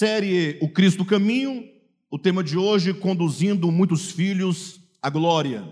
[0.00, 1.62] Série O Cristo Caminho,
[2.10, 5.62] o tema de hoje, conduzindo muitos filhos à glória.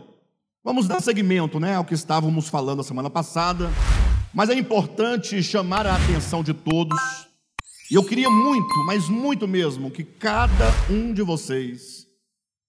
[0.62, 3.70] Vamos dar seguimento né, ao que estávamos falando a semana passada,
[4.34, 7.00] mas é importante chamar a atenção de todos,
[7.90, 12.06] e eu queria muito, mas muito mesmo, que cada um de vocês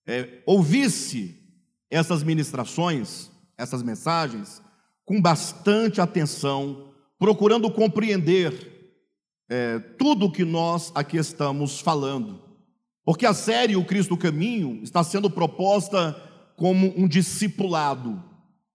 [0.07, 1.43] é, ouvisse
[1.91, 4.61] essas ministrações, essas mensagens,
[5.03, 8.78] com bastante atenção, procurando compreender
[9.49, 12.39] é, tudo o que nós aqui estamos falando.
[13.03, 16.15] Porque a série O Cristo Caminho está sendo proposta
[16.55, 18.23] como um discipulado.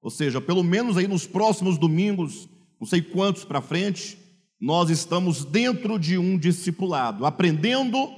[0.03, 2.48] Ou seja, pelo menos aí nos próximos domingos,
[2.81, 4.19] não sei quantos para frente,
[4.61, 8.11] nós estamos dentro de um discipulado, aprendendo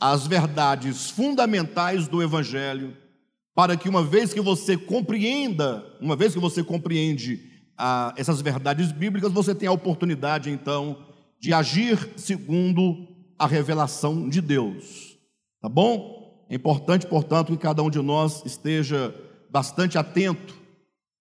[0.00, 2.96] as verdades fundamentais do Evangelho,
[3.54, 7.40] para que uma vez que você compreenda, uma vez que você compreende
[7.76, 11.13] ah, essas verdades bíblicas, você tenha a oportunidade então
[11.44, 13.06] de agir segundo
[13.38, 15.18] a revelação de Deus.
[15.60, 16.42] Tá bom?
[16.48, 19.14] É importante, portanto, que cada um de nós esteja
[19.50, 20.54] bastante atento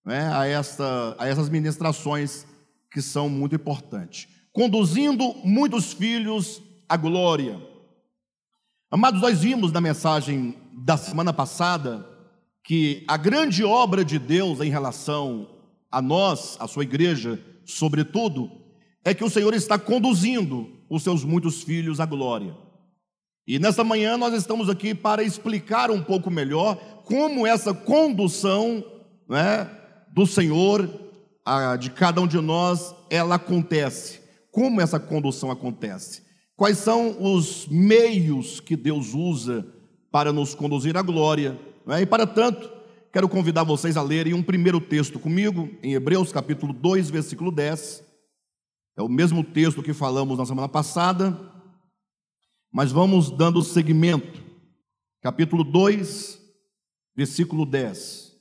[0.05, 2.45] né, a, essa, a essas ministrações
[2.89, 4.29] que são muito importantes.
[4.53, 7.59] Conduzindo muitos filhos à glória.
[8.89, 12.07] Amados, nós vimos na mensagem da semana passada
[12.63, 15.49] que a grande obra de Deus em relação
[15.91, 18.62] a nós, a sua igreja, sobretudo,
[19.03, 22.55] é que o Senhor está conduzindo os seus muitos filhos à glória.
[23.45, 28.83] E nessa manhã nós estamos aqui para explicar um pouco melhor como essa condução
[29.27, 29.69] né,
[30.13, 30.89] do Senhor,
[31.45, 34.21] a, de cada um de nós, ela acontece.
[34.49, 36.21] Como essa condução acontece?
[36.55, 39.67] Quais são os meios que Deus usa
[40.11, 41.59] para nos conduzir à glória?
[41.85, 42.03] Né?
[42.03, 42.71] E para tanto,
[43.11, 48.12] quero convidar vocês a lerem um primeiro texto comigo, em Hebreus capítulo 2, versículo 10.
[48.95, 51.37] É o mesmo texto que falamos na semana passada,
[52.71, 54.43] mas vamos dando seguimento.
[55.21, 56.39] Capítulo 2,
[57.15, 58.35] versículo 10,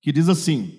[0.00, 0.78] que diz assim: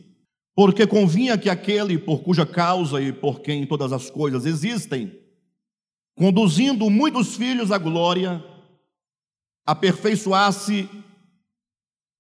[0.56, 5.16] Porque convinha que aquele por cuja causa e por quem todas as coisas existem,
[6.16, 8.44] conduzindo muitos filhos à glória,
[9.66, 10.90] aperfeiçoasse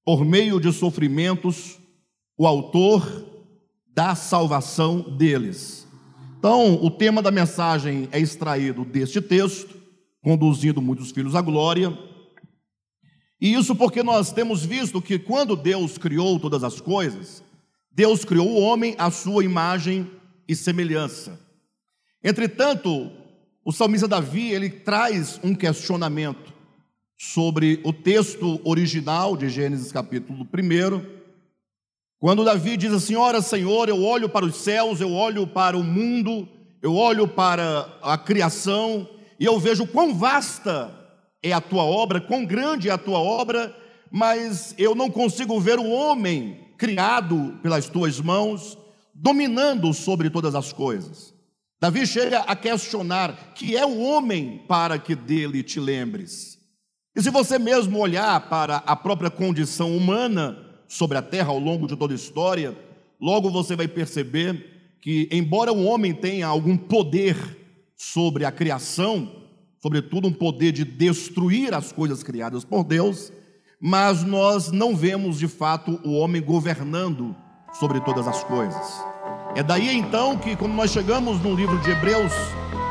[0.06, 1.80] por meio de sofrimentos
[2.38, 3.25] o autor
[3.88, 5.79] da salvação deles.
[6.40, 9.76] Então, o tema da mensagem é extraído deste texto,
[10.22, 11.92] conduzindo muitos filhos à glória.
[13.42, 17.44] E isso porque nós temos visto que quando Deus criou todas as coisas,
[17.92, 20.10] Deus criou o homem à sua imagem
[20.48, 21.38] e semelhança.
[22.24, 23.12] Entretanto,
[23.66, 26.54] o salmista Davi, ele traz um questionamento
[27.18, 31.19] sobre o texto original de Gênesis capítulo 1,
[32.19, 35.84] quando Davi diz assim: Ora, Senhor, eu olho para os céus, eu olho para o
[35.84, 36.47] mundo,
[36.81, 39.07] eu olho para a criação,
[39.40, 40.94] e eu vejo quão vasta
[41.41, 43.74] é a tua obra, quão grande é a tua obra,
[44.12, 48.78] mas eu não consigo ver o homem criado pelas tuas mãos,
[49.13, 51.34] dominando sobre todas as coisas.
[51.80, 56.59] Davi chega a questionar: que é o homem para que dele te lembres?
[57.16, 61.88] E se você mesmo olhar para a própria condição humana, sobre a terra ao longo
[61.88, 62.76] de toda a história,
[63.22, 67.38] logo você vai perceber que, embora o homem tenha algum poder
[67.96, 69.32] sobre a criação,
[69.82, 73.32] sobretudo um poder de destruir as coisas criadas por Deus,
[73.80, 77.36] mas nós não vemos de fato o homem governando
[77.80, 79.02] sobre todas as coisas.
[79.56, 82.34] É daí então que, quando nós chegamos no livro de Hebreus,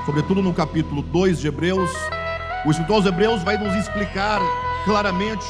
[0.06, 1.91] sobretudo no capítulo 2 de Hebreus,
[2.64, 4.41] o escritor aos Hebreus vai nos explicar
[4.84, 5.47] claramente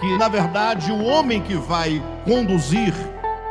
[0.00, 2.94] que na verdade o homem que vai conduzir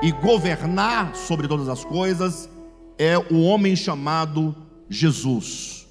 [0.02, 2.50] e governar sobre todas as coisas
[2.97, 4.56] é o homem chamado
[4.90, 5.88] Jesus.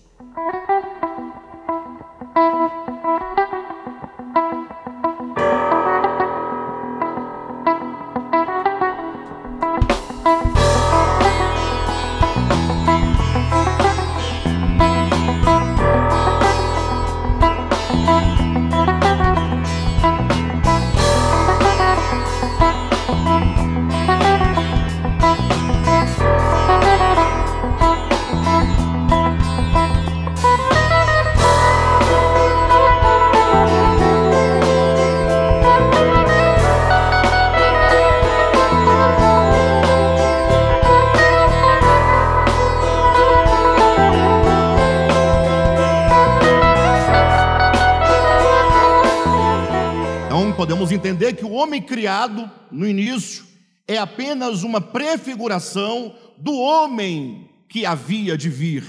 [50.96, 53.44] Entender que o homem criado no início
[53.86, 58.84] é apenas uma prefiguração do homem que havia de vir.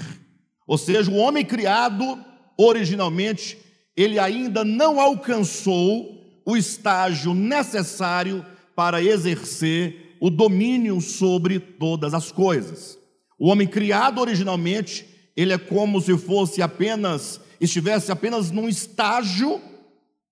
[0.66, 2.18] Ou seja, o homem criado
[2.56, 3.56] originalmente,
[3.96, 8.44] ele ainda não alcançou o estágio necessário
[8.74, 12.98] para exercer o domínio sobre todas as coisas.
[13.38, 15.06] O homem criado originalmente,
[15.36, 19.60] ele é como se fosse apenas, estivesse apenas num estágio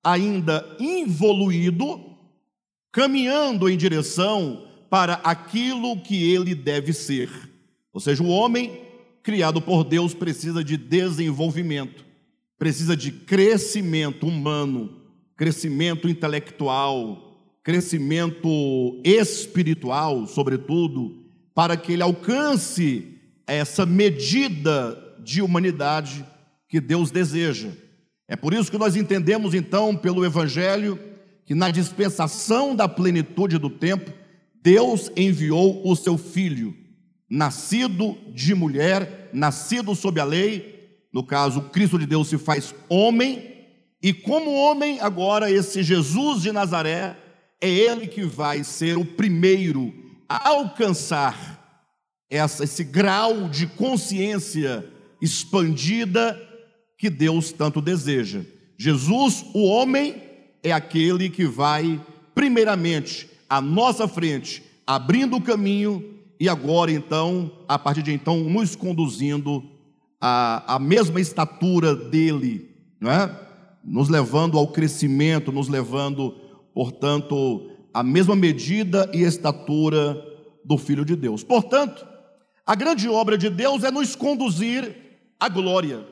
[0.07, 2.01] ainda involuído,
[2.93, 7.29] caminhando em direção para aquilo que ele deve ser.
[7.93, 8.81] Ou seja, o homem
[9.21, 12.05] criado por Deus precisa de desenvolvimento,
[12.57, 15.03] precisa de crescimento humano,
[15.37, 26.25] crescimento intelectual, crescimento espiritual, sobretudo, para que ele alcance essa medida de humanidade
[26.69, 27.71] que Deus deseja.
[28.29, 30.99] É por isso que nós entendemos então pelo Evangelho
[31.45, 34.13] que na dispensação da plenitude do tempo,
[34.61, 36.77] Deus enviou o seu filho,
[37.31, 43.55] nascido de mulher, nascido sob a lei, no caso, Cristo de Deus se faz homem,
[44.03, 47.17] e como homem, agora esse Jesus de Nazaré,
[47.61, 49.95] é ele que vai ser o primeiro
[50.29, 51.87] a alcançar
[52.29, 54.85] essa, esse grau de consciência
[55.23, 56.41] expandida
[56.97, 58.43] que Deus tanto deseja.
[58.79, 60.23] Jesus, o homem,
[60.63, 62.01] é aquele que vai,
[62.35, 68.75] primeiramente, à nossa frente, abrindo o caminho e agora então, a partir de então, nos
[68.75, 69.65] conduzindo
[70.21, 72.71] à, à mesma estatura dele,
[73.01, 73.31] não é?
[73.85, 76.35] Nos levando ao crescimento, nos levando,
[76.75, 80.21] portanto, à mesma medida e estatura
[80.65, 81.45] do Filho de Deus.
[81.45, 82.05] Portanto,
[82.67, 84.97] a grande obra de Deus é nos conduzir
[85.39, 86.05] à glória,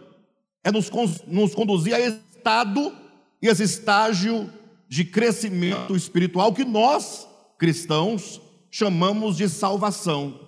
[0.64, 0.90] é nos,
[1.26, 2.92] nos conduzir a esse estado
[3.40, 4.50] e esse estágio
[4.88, 7.28] de crescimento espiritual que nós,
[7.58, 8.40] cristãos,
[8.70, 10.40] chamamos de salvação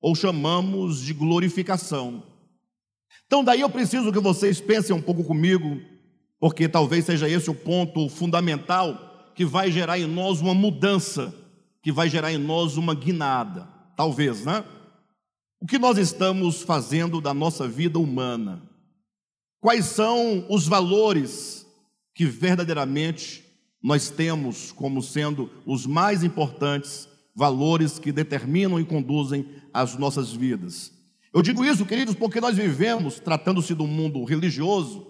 [0.00, 2.22] ou chamamos de glorificação.
[3.26, 5.80] Então, daí eu preciso que vocês pensem um pouco comigo,
[6.40, 11.34] porque talvez seja esse o ponto fundamental que vai gerar em nós uma mudança,
[11.82, 13.68] que vai gerar em nós uma guinada.
[13.96, 14.64] Talvez, né?
[15.60, 18.69] O que nós estamos fazendo da nossa vida humana?
[19.60, 21.66] Quais são os valores
[22.14, 23.44] que verdadeiramente
[23.82, 30.92] nós temos como sendo os mais importantes valores que determinam e conduzem as nossas vidas.
[31.32, 35.06] Eu digo isso, queridos, porque nós vivemos, tratando-se do mundo religioso,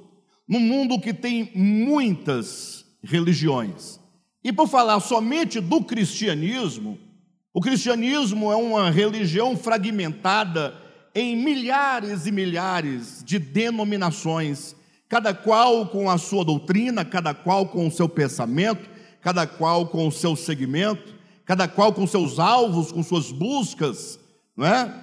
[0.46, 3.98] num mundo que tem muitas religiões.
[4.44, 6.98] E por falar somente do cristianismo,
[7.52, 10.74] o cristianismo é uma religião fragmentada
[11.14, 14.74] em milhares e milhares de denominações,
[15.08, 18.88] cada qual com a sua doutrina, cada qual com o seu pensamento,
[19.20, 21.20] cada qual com o seu segmento
[21.50, 24.20] cada qual com seus alvos, com suas buscas,
[24.56, 24.94] não é?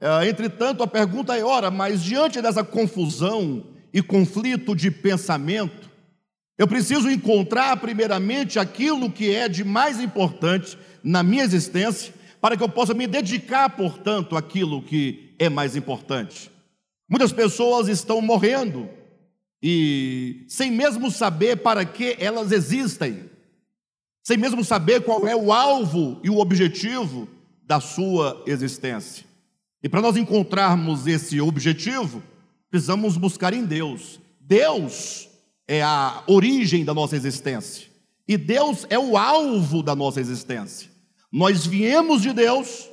[0.00, 0.26] é?
[0.26, 3.62] Entretanto, a pergunta é: ora, mas diante dessa confusão
[3.92, 5.90] e conflito de pensamento,
[6.56, 12.62] eu preciso encontrar primeiramente aquilo que é de mais importante na minha existência, para que
[12.62, 16.50] eu possa me dedicar, portanto, àquilo que é mais importante.
[17.08, 18.88] Muitas pessoas estão morrendo
[19.62, 23.30] e sem mesmo saber para que elas existem
[24.22, 27.28] sem mesmo saber qual é o alvo e o objetivo
[27.64, 29.24] da sua existência.
[29.82, 32.22] E para nós encontrarmos esse objetivo,
[32.70, 34.20] precisamos buscar em Deus.
[34.40, 35.28] Deus
[35.66, 37.88] é a origem da nossa existência,
[38.28, 40.88] e Deus é o alvo da nossa existência.
[41.30, 42.88] Nós viemos de Deus,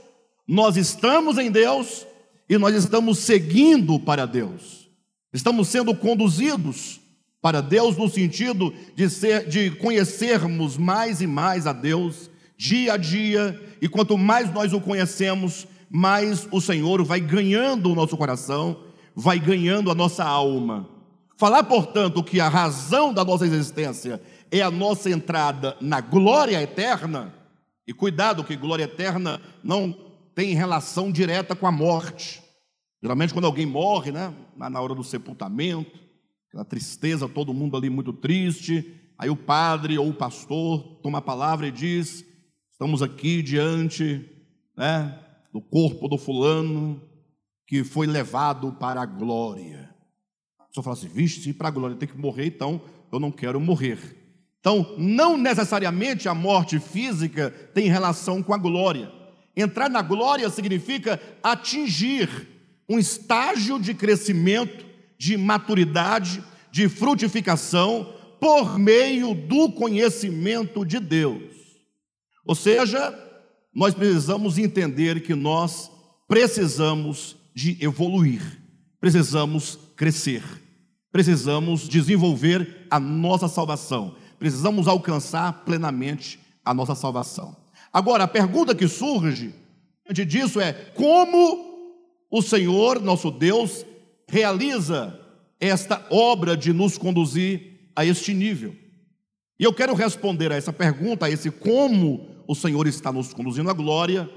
[0.48, 2.08] nós estamos em Deus
[2.50, 4.90] e nós estamos seguindo para Deus.
[5.32, 7.00] Estamos sendo conduzidos
[7.42, 12.30] para Deus no sentido de ser de conhecermos mais e mais a Deus
[12.60, 17.96] dia a dia, e quanto mais nós o conhecemos, mais o Senhor vai ganhando o
[17.96, 18.82] nosso coração,
[19.16, 20.86] vai ganhando a nossa alma.
[21.38, 27.34] Falar, portanto, que a razão da nossa existência é a nossa entrada na glória eterna,
[27.88, 29.96] e cuidado que glória eterna não
[30.40, 32.42] tem relação direta com a morte.
[33.04, 36.00] Geralmente, quando alguém morre, né, na hora do sepultamento,
[36.48, 38.90] aquela tristeza, todo mundo ali muito triste.
[39.18, 42.24] Aí o padre ou o pastor toma a palavra e diz:
[42.72, 44.26] Estamos aqui diante
[44.78, 45.20] né,
[45.52, 47.02] do corpo do fulano
[47.68, 49.94] que foi levado para a glória.
[50.58, 52.82] A pessoa fala assim: Vixe, se para a glória tem que morrer, então
[53.12, 54.16] eu não quero morrer.
[54.62, 59.19] Então, não necessariamente a morte física tem relação com a glória.
[59.56, 62.30] Entrar na glória significa atingir
[62.88, 64.86] um estágio de crescimento
[65.18, 71.44] de maturidade, de frutificação, por meio do conhecimento de Deus.
[72.46, 73.14] Ou seja,
[73.74, 75.92] nós precisamos entender que nós
[76.28, 78.42] precisamos de evoluir,
[79.00, 80.44] precisamos crescer.
[81.12, 84.16] precisamos desenvolver a nossa salvação.
[84.38, 87.56] Precisamos alcançar plenamente a nossa salvação.
[87.92, 89.54] Agora, a pergunta que surge
[90.06, 91.96] diante disso é: como
[92.30, 93.86] o Senhor, nosso Deus,
[94.28, 95.20] realiza
[95.60, 98.76] esta obra de nos conduzir a este nível?
[99.60, 103.70] E eu quero responder a essa pergunta, a esse como o Senhor está nos conduzindo
[103.70, 104.30] à glória,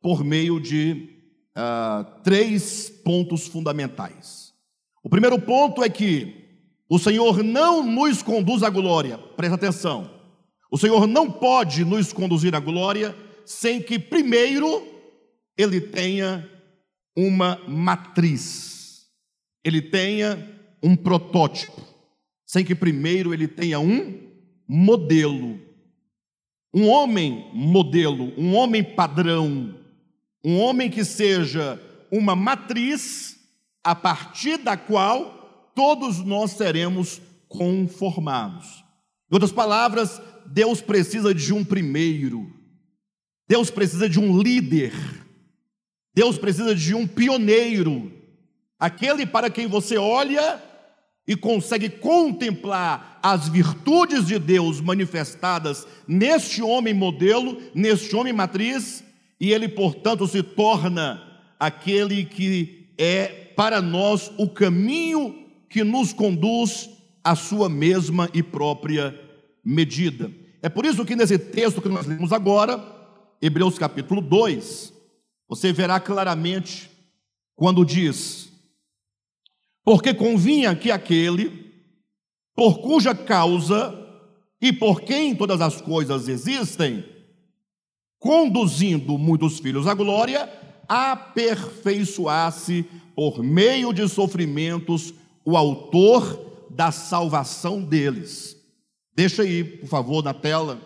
[0.00, 1.08] por meio de
[1.56, 4.54] uh, três pontos fundamentais.
[5.02, 6.46] O primeiro ponto é que
[6.88, 10.17] o Senhor não nos conduz à glória, presta atenção.
[10.70, 14.86] O Senhor não pode nos conduzir à glória sem que primeiro
[15.56, 16.48] ele tenha
[17.16, 19.06] uma matriz,
[19.64, 21.82] ele tenha um protótipo,
[22.46, 24.20] sem que primeiro ele tenha um
[24.68, 25.58] modelo.
[26.72, 29.74] Um homem modelo, um homem padrão,
[30.44, 33.38] um homem que seja uma matriz
[33.82, 38.84] a partir da qual todos nós seremos conformados.
[39.30, 42.50] Em outras palavras, Deus precisa de um primeiro,
[43.46, 44.92] Deus precisa de um líder,
[46.14, 48.12] Deus precisa de um pioneiro,
[48.78, 50.62] aquele para quem você olha
[51.26, 59.04] e consegue contemplar as virtudes de Deus manifestadas neste homem modelo, neste homem matriz,
[59.38, 61.22] e ele, portanto, se torna
[61.60, 66.88] aquele que é para nós o caminho que nos conduz
[67.22, 69.27] à sua mesma e própria
[69.68, 70.32] medida.
[70.62, 72.82] É por isso que nesse texto que nós lemos agora,
[73.40, 74.92] Hebreus capítulo 2,
[75.48, 76.90] você verá claramente
[77.54, 78.50] quando diz:
[79.84, 81.70] porque convinha que aquele,
[82.54, 83.94] por cuja causa
[84.60, 87.04] e por quem todas as coisas existem,
[88.18, 90.50] conduzindo muitos filhos à glória,
[90.88, 92.84] aperfeiçoasse
[93.14, 98.57] por meio de sofrimentos o autor da salvação deles.
[99.18, 100.80] Deixa aí, por favor, na tela.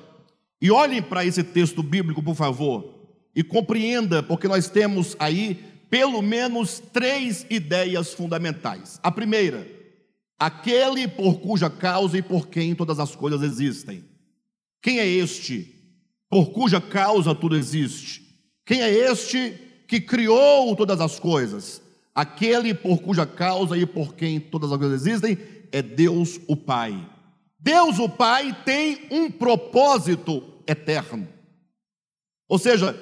[0.58, 2.94] E olhem para esse texto bíblico, por favor,
[3.36, 8.98] e compreenda, porque nós temos aí pelo menos três ideias fundamentais.
[9.02, 9.70] A primeira,
[10.38, 14.02] aquele por cuja causa e por quem todas as coisas existem.
[14.80, 15.68] Quem é este
[16.30, 18.22] por cuja causa tudo existe?
[18.64, 21.82] Quem é este que criou todas as coisas?
[22.14, 25.36] Aquele por cuja causa e por quem todas as coisas existem
[25.70, 27.11] é Deus o Pai.
[27.62, 31.28] Deus o Pai tem um propósito eterno.
[32.48, 32.98] Ou seja,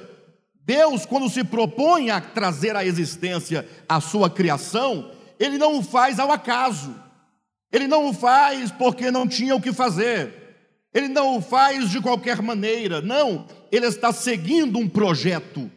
[0.63, 6.19] Deus, quando se propõe a trazer à existência a sua criação, ele não o faz
[6.19, 6.95] ao acaso,
[7.73, 10.31] ele não o faz porque não tinha o que fazer,
[10.93, 15.71] ele não o faz de qualquer maneira, não, ele está seguindo um projeto.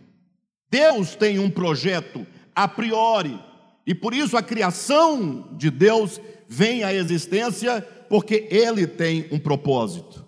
[0.69, 3.39] Deus tem um projeto a priori,
[3.87, 10.25] e por isso a criação de Deus vem à existência, porque ele tem um propósito.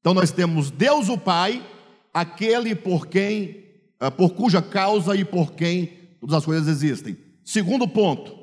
[0.00, 1.64] Então nós temos Deus o Pai,
[2.12, 3.68] aquele por quem
[4.00, 5.86] ah, por cuja causa e por quem
[6.20, 7.16] todas as coisas existem.
[7.44, 8.36] Segundo ponto,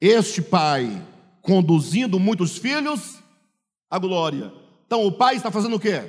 [0.00, 1.04] este pai
[1.40, 3.18] conduzindo muitos filhos
[3.90, 4.52] à glória.
[4.86, 6.02] Então o pai está fazendo o quê?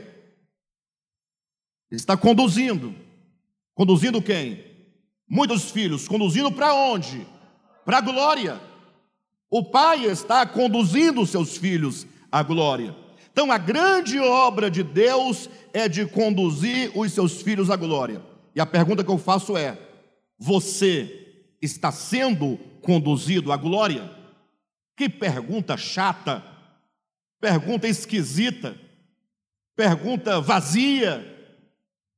[1.90, 2.94] Ele está conduzindo.
[3.74, 4.63] Conduzindo quem?
[5.28, 6.08] Muitos filhos.
[6.08, 7.25] Conduzindo para onde?
[7.86, 8.62] Para a glória.
[9.55, 12.95] O pai está conduzindo seus filhos à glória.
[13.31, 18.19] Então a grande obra de Deus é de conduzir os seus filhos à glória.
[18.55, 19.77] E a pergunta que eu faço é:
[20.39, 24.10] você está sendo conduzido à glória?
[24.98, 26.43] Que pergunta chata,
[27.39, 28.75] pergunta esquisita,
[29.75, 31.31] pergunta vazia,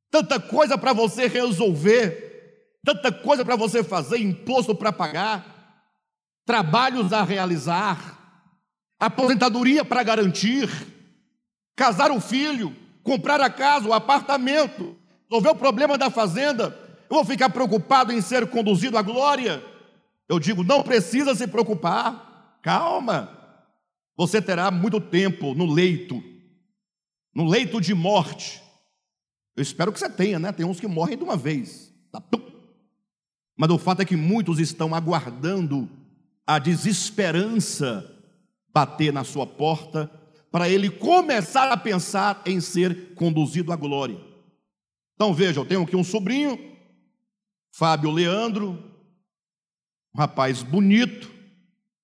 [0.09, 5.54] tanta coisa para você resolver, tanta coisa para você fazer, imposto para pagar,
[6.45, 8.43] trabalhos a realizar,
[8.99, 10.69] aposentadoria para garantir,
[11.75, 14.95] casar o filho, comprar a casa, o apartamento,
[15.29, 16.77] resolver o problema da fazenda,
[17.09, 19.63] eu vou ficar preocupado em ser conduzido à glória?
[20.29, 23.31] Eu digo, não precisa se preocupar, calma.
[24.17, 26.23] Você terá muito tempo no leito,
[27.33, 28.61] no leito de morte.
[29.55, 30.51] Eu espero que você tenha, né?
[30.51, 31.93] Tem uns que morrem de uma vez.
[32.11, 32.21] Tá,
[33.57, 35.89] Mas o fato é que muitos estão aguardando
[36.45, 38.11] a desesperança
[38.73, 40.11] bater na sua porta
[40.51, 44.17] para ele começar a pensar em ser conduzido à glória.
[45.15, 46.59] Então veja, eu tenho aqui um sobrinho,
[47.71, 48.81] Fábio Leandro,
[50.13, 51.29] um rapaz bonito,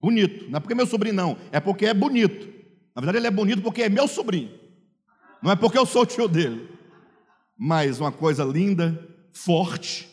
[0.02, 2.50] bonito, não é porque é meu sobrinho, não, é porque é bonito.
[2.96, 4.52] Na verdade, ele é bonito porque é meu sobrinho,
[5.42, 6.70] não é porque eu sou tio dele.
[7.58, 10.10] Mas uma coisa linda, forte,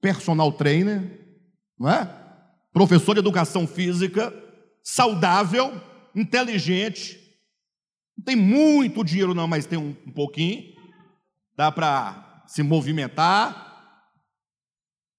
[0.00, 1.20] personal trainer,
[1.78, 2.25] não é?
[2.76, 4.34] Professor de educação física,
[4.82, 5.80] saudável,
[6.14, 7.18] inteligente,
[8.14, 10.74] não tem muito dinheiro não, mas tem um, um pouquinho,
[11.56, 14.04] dá para se movimentar.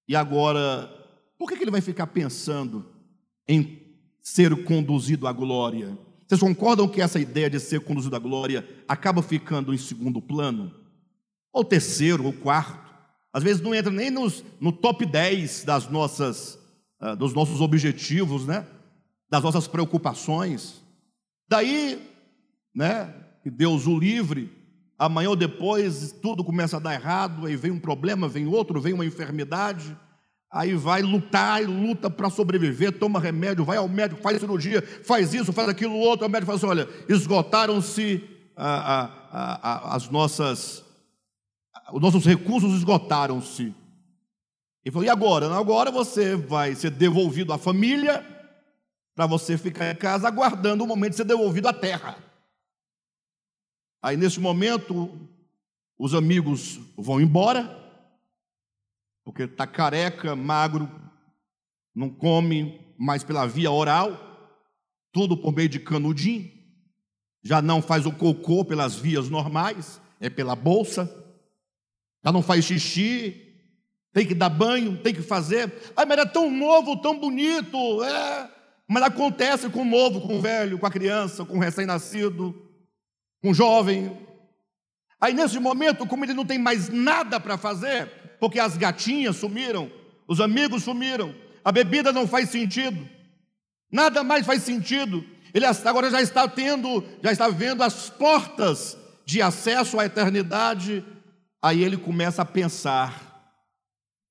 [0.06, 0.88] E agora,
[1.36, 2.86] por que, que ele vai ficar pensando
[3.48, 3.82] em
[4.22, 5.98] ser conduzido à glória?
[6.28, 10.72] Vocês concordam que essa ideia de ser conduzido à glória acaba ficando em segundo plano?
[11.52, 12.88] Ou terceiro, ou quarto?
[13.32, 16.56] Às vezes não entra nem nos, no top 10 das nossas,
[17.18, 18.66] dos nossos objetivos, né?
[19.30, 20.82] das nossas preocupações.
[21.48, 22.02] Daí,
[22.74, 23.12] né,
[23.42, 24.50] que Deus o livre,
[24.98, 28.92] amanhã ou depois tudo começa a dar errado, aí vem um problema, vem outro, vem
[28.92, 29.96] uma enfermidade,
[30.50, 35.34] aí vai lutar e luta para sobreviver, toma remédio, vai ao médico, faz cirurgia, faz
[35.34, 38.24] isso, faz aquilo outro, o médico fala assim: olha, esgotaram-se
[38.56, 40.84] as nossas,
[41.92, 43.74] os nossos recursos esgotaram-se.
[44.88, 45.54] Ele falou: e agora?
[45.54, 48.24] Agora você vai ser devolvido à família
[49.14, 52.16] para você ficar em casa aguardando o momento de ser devolvido à terra.
[54.00, 55.28] Aí nesse momento,
[55.98, 57.68] os amigos vão embora,
[59.24, 60.90] porque está careca, magro,
[61.94, 64.16] não come mais pela via oral,
[65.12, 66.50] tudo por meio de canudinho,
[67.42, 71.04] já não faz o cocô pelas vias normais, é pela bolsa,
[72.24, 73.47] já não faz xixi,
[74.12, 75.72] tem que dar banho, tem que fazer.
[75.96, 78.50] Ai, mas é tão novo, tão bonito, é.
[78.88, 82.54] Mas acontece com o novo, com o velho, com a criança, com o recém-nascido,
[83.42, 84.16] com o jovem.
[85.20, 88.06] Aí nesse momento, como ele não tem mais nada para fazer,
[88.40, 89.90] porque as gatinhas sumiram,
[90.26, 91.34] os amigos sumiram,
[91.64, 93.06] a bebida não faz sentido,
[93.92, 95.24] nada mais faz sentido.
[95.52, 101.04] Ele agora já está tendo, já está vendo as portas de acesso à eternidade.
[101.60, 103.27] Aí ele começa a pensar.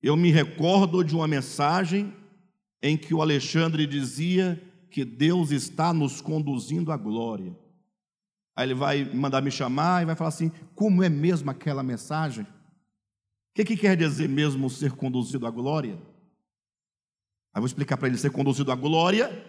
[0.02, 2.14] Eu me recordo de uma mensagem
[2.80, 7.56] em que o Alexandre dizia que Deus está nos conduzindo à glória.
[8.54, 12.44] Aí ele vai mandar me chamar e vai falar assim: como é mesmo aquela mensagem?
[12.44, 12.48] O
[13.54, 15.98] que, que quer dizer mesmo ser conduzido à glória?
[17.52, 19.44] Aí vou explicar para ele: ser conduzido à glória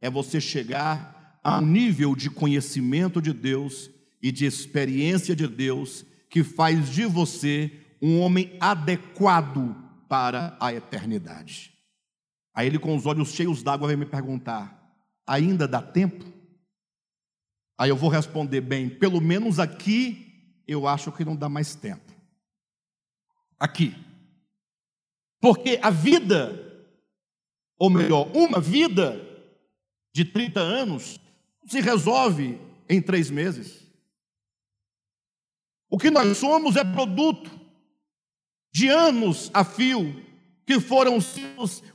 [0.00, 3.90] é você chegar a um nível de conhecimento de Deus
[4.22, 11.72] e de experiência de Deus que faz de você um homem adequado para a eternidade.
[12.52, 14.92] Aí ele, com os olhos cheios d'água, vai me perguntar:
[15.24, 16.24] ainda dá tempo?
[17.78, 22.12] Aí eu vou responder bem: pelo menos aqui, eu acho que não dá mais tempo.
[23.56, 23.94] Aqui.
[25.40, 26.60] Porque a vida,
[27.78, 29.24] ou melhor, uma vida
[30.12, 31.20] de 30 anos,
[31.66, 33.86] se resolve em três meses.
[35.88, 37.59] O que nós somos é produto
[38.72, 40.30] de anos a fio
[40.70, 41.18] que foram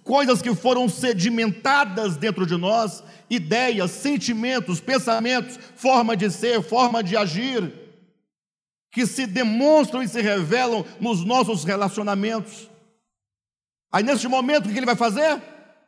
[0.03, 7.15] coisas que foram sedimentadas dentro de nós, ideias, sentimentos, pensamentos, forma de ser, forma de
[7.15, 7.73] agir,
[8.91, 12.69] que se demonstram e se revelam nos nossos relacionamentos.
[13.89, 15.41] Aí neste momento o que ele vai fazer?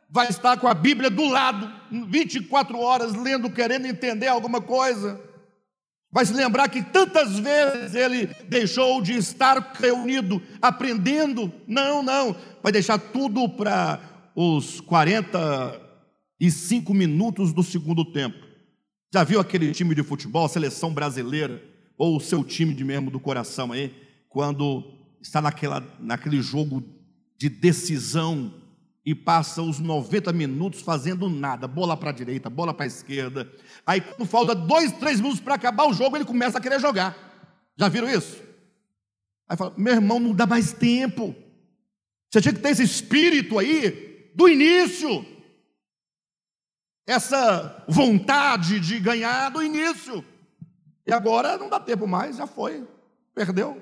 [0.08, 5.20] Vai estar com a Bíblia do lado, 24 horas lendo, querendo entender alguma coisa.
[6.10, 11.52] Vai se lembrar que tantas vezes ele deixou de estar reunido, aprendendo.
[11.66, 12.34] Não, não.
[12.62, 14.00] Vai deixar tudo para
[14.34, 18.38] os 45 minutos do segundo tempo.
[19.12, 21.62] Já viu aquele time de futebol, seleção brasileira,
[21.96, 23.94] ou o seu time de mesmo do coração aí,
[24.28, 24.84] quando
[25.20, 26.82] está naquela, naquele jogo
[27.36, 28.54] de decisão
[29.08, 33.50] e passa os 90 minutos fazendo nada, bola para a direita, bola para a esquerda.
[33.86, 37.16] Aí, quando falta dois, três minutos para acabar o jogo, ele começa a querer jogar.
[37.74, 38.38] Já viram isso?
[39.48, 41.34] Aí fala: meu irmão, não dá mais tempo.
[42.30, 45.24] Você tinha que ter esse espírito aí do início,
[47.06, 50.22] essa vontade de ganhar do início.
[51.06, 52.86] E agora não dá tempo mais, já foi,
[53.34, 53.80] perdeu.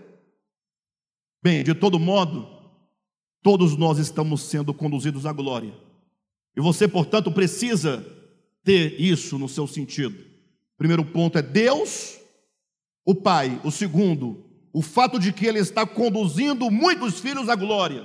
[1.43, 2.56] Bem, de todo modo,
[3.47, 5.73] Todos nós estamos sendo conduzidos à glória.
[6.57, 8.05] E você, portanto, precisa
[8.65, 10.19] ter isso no seu sentido.
[10.19, 12.19] O primeiro ponto é Deus,
[13.05, 13.61] o Pai.
[13.63, 18.05] O segundo, o fato de que Ele está conduzindo muitos filhos à glória.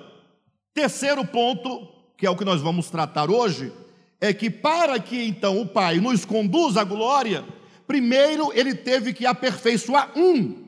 [0.75, 3.73] Terceiro ponto, que é o que nós vamos tratar hoje,
[4.19, 7.43] é que para que então o Pai nos conduza à glória,
[7.87, 10.67] primeiro ele teve que aperfeiçoar um.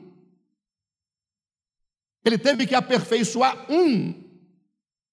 [2.24, 4.23] Ele teve que aperfeiçoar um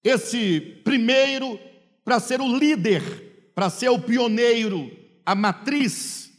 [0.02, 1.58] esse primeiro
[2.04, 4.90] para ser o líder, para ser o pioneiro,
[5.24, 6.30] a matriz,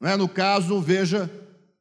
[0.00, 0.16] né?
[0.16, 1.30] no caso, veja,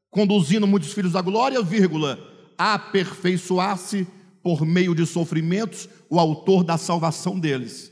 [0.09, 2.19] conduzindo muitos filhos à glória, vírgula,
[2.57, 4.07] aperfeiçoar-se
[4.43, 7.91] por meio de sofrimentos, o autor da salvação deles.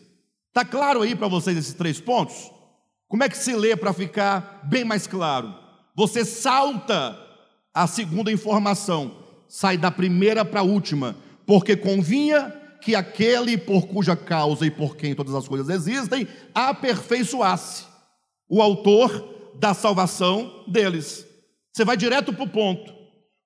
[0.49, 2.51] Está claro aí para vocês esses três pontos?
[3.07, 5.53] Como é que se lê para ficar bem mais claro?
[5.95, 7.17] Você salta
[7.73, 14.15] a segunda informação, sai da primeira para a última, porque convinha que aquele por cuja
[14.15, 17.85] causa e por quem todas as coisas existem aperfeiçoasse
[18.49, 21.25] o autor da salvação deles.
[21.73, 22.93] Você vai direto para o ponto.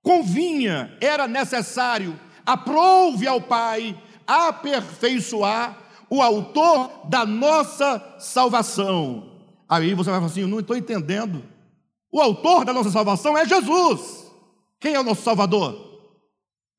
[0.01, 5.77] Convinha, era necessário, aprove ao Pai aperfeiçoar
[6.09, 9.31] o autor da nossa salvação.
[9.67, 11.43] Aí você vai falar assim: não estou entendendo.
[12.11, 14.31] O autor da nossa salvação é Jesus.
[14.79, 15.93] Quem é o nosso Salvador?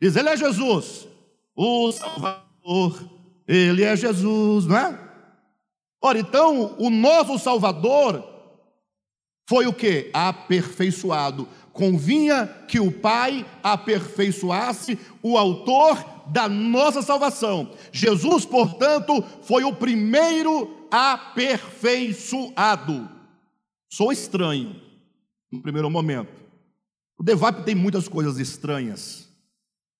[0.01, 1.09] Diz, ele é Jesus.
[1.55, 3.09] O Salvador,
[3.47, 4.99] ele é Jesus, não é?
[6.03, 8.23] Ora, então, o nosso Salvador
[9.49, 10.11] foi o que?
[10.13, 11.49] Aperfeiçoado.
[11.73, 17.71] Convinha que o Pai aperfeiçoasse o autor da nossa salvação.
[17.93, 23.11] Jesus, portanto, foi o primeiro aperfeiçoado.
[23.91, 24.81] Sou estranho
[25.51, 26.33] no primeiro momento.
[27.19, 29.24] O Devap tem muitas coisas estranhas,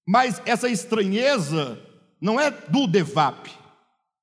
[0.07, 1.79] mas essa estranheza
[2.21, 3.51] não é do Devap.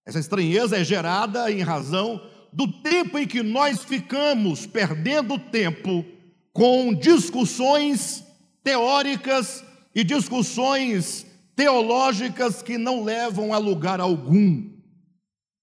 [0.06, 6.06] Essa estranheza é gerada em razão do tempo em que nós ficamos perdendo tempo
[6.52, 8.24] com discussões
[8.63, 9.63] teóricas
[9.96, 14.70] e discussões teológicas que não levam a lugar algum.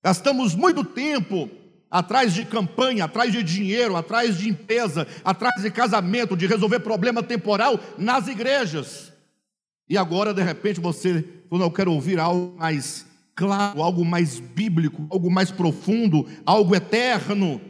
[0.03, 1.51] Gastamos muito tempo
[1.91, 7.23] atrás de campanha, atrás de dinheiro, atrás de empresa, atrás de casamento, de resolver problema
[7.23, 9.13] temporal nas igrejas.
[9.89, 15.07] E agora, de repente, você, quando eu quero ouvir algo mais claro, algo mais bíblico,
[15.11, 17.61] algo mais profundo, algo eterno,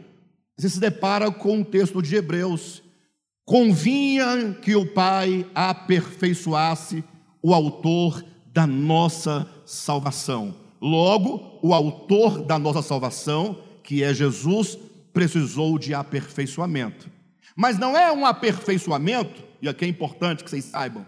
[0.57, 2.83] você se depara com o texto de Hebreus.
[3.45, 7.03] Convinha que o Pai aperfeiçoasse
[7.41, 10.53] o autor da nossa salvação.
[10.81, 14.77] Logo, o autor da nossa salvação, que é Jesus,
[15.13, 17.09] precisou de aperfeiçoamento.
[17.55, 21.05] Mas não é um aperfeiçoamento, e aqui é importante que vocês saibam,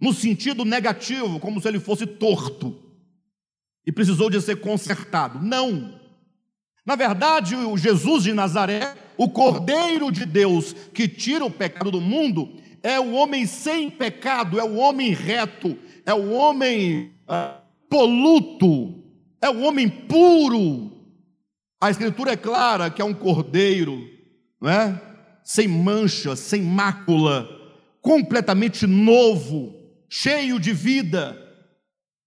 [0.00, 2.88] no sentido negativo, como se ele fosse torto
[3.86, 5.42] e precisou de ser consertado.
[5.42, 5.98] Não.
[6.84, 12.00] Na verdade, o Jesus de Nazaré, o Cordeiro de Deus que tira o pecado do
[12.00, 19.02] mundo, é o homem sem pecado, é o homem reto, é o homem ah, poluto,
[19.40, 20.92] é o homem puro.
[21.80, 24.06] A Escritura é clara que é um cordeiro,
[24.60, 25.00] não é?
[25.48, 27.48] sem mancha, sem mácula,
[28.02, 29.77] completamente novo,
[30.08, 31.36] cheio de vida.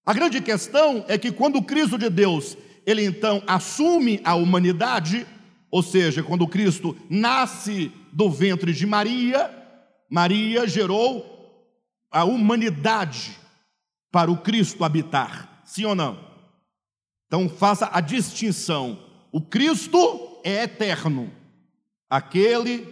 [0.05, 5.25] A grande questão é que quando o Cristo de Deus, ele então assume a humanidade,
[5.69, 9.49] ou seja, quando Cristo nasce do ventre de Maria,
[10.09, 11.25] Maria gerou
[12.11, 13.37] a humanidade
[14.11, 15.61] para o Cristo habitar.
[15.65, 16.19] Sim ou não?
[17.27, 19.07] Então faça a distinção.
[19.31, 21.31] O Cristo é eterno,
[22.09, 22.85] aquele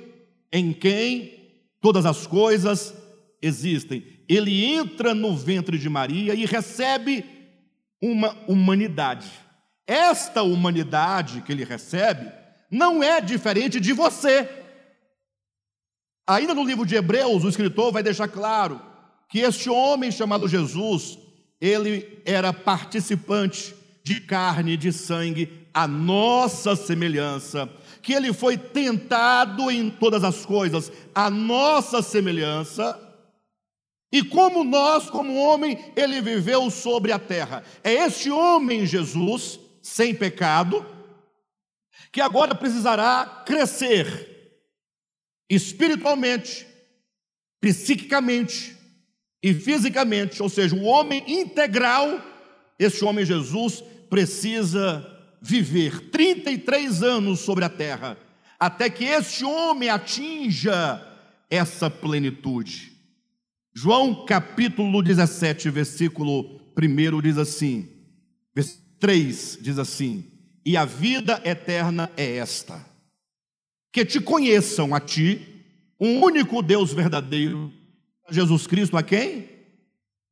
[0.52, 2.93] em quem todas as coisas
[3.41, 4.18] existem.
[4.29, 7.25] Ele entra no ventre de Maria e recebe
[7.99, 9.27] uma humanidade.
[9.87, 12.31] Esta humanidade que ele recebe
[12.69, 14.47] não é diferente de você.
[16.27, 18.79] Ainda no livro de Hebreus, o escritor vai deixar claro
[19.27, 21.17] que este homem chamado Jesus,
[21.59, 27.67] ele era participante de carne e de sangue, a nossa semelhança,
[28.01, 33.09] que ele foi tentado em todas as coisas, a nossa semelhança,
[34.12, 37.63] e como nós, como homem, ele viveu sobre a terra.
[37.84, 40.86] É este homem, Jesus, sem pecado,
[42.12, 44.38] que agora precisará crescer
[45.48, 46.65] espiritualmente,
[47.62, 48.76] psiquicamente
[49.43, 52.22] e fisicamente, ou seja, o homem integral,
[52.80, 55.06] esse homem Jesus precisa
[55.41, 58.17] viver 33 anos sobre a terra,
[58.60, 61.06] até que esse homem atinja
[61.50, 62.88] essa plenitude.
[63.73, 67.99] João capítulo 17, versículo 1 diz assim,
[68.99, 70.25] 3 diz assim:
[70.65, 72.86] E a vida eterna é esta
[73.91, 75.63] que te conheçam a ti,
[75.99, 77.73] um único Deus verdadeiro,
[78.29, 79.49] Jesus Cristo, a quem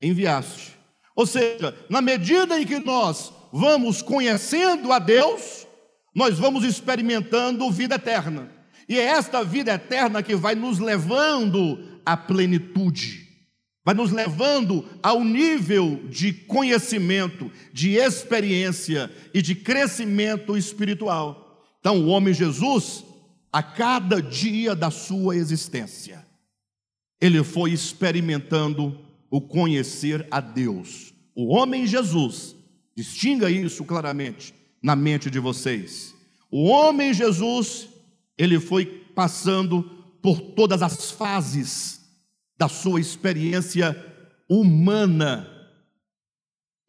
[0.01, 0.75] enviaste.
[1.15, 5.65] Ou seja, na medida em que nós vamos conhecendo a Deus,
[6.13, 8.51] nós vamos experimentando vida eterna.
[8.87, 13.26] E é esta vida eterna que vai nos levando à plenitude,
[13.87, 21.63] vai nos levando ao nível de conhecimento, de experiência e de crescimento espiritual.
[21.79, 23.05] Então, o homem Jesus,
[23.49, 26.27] a cada dia da sua existência,
[27.21, 28.99] ele foi experimentando
[29.31, 31.13] o conhecer a Deus.
[31.33, 32.57] O homem Jesus,
[32.93, 36.13] distinga isso claramente na mente de vocês.
[36.51, 37.87] O homem Jesus,
[38.37, 39.81] ele foi passando
[40.21, 41.96] por todas as fases
[42.57, 43.95] da sua experiência
[44.49, 45.47] humana.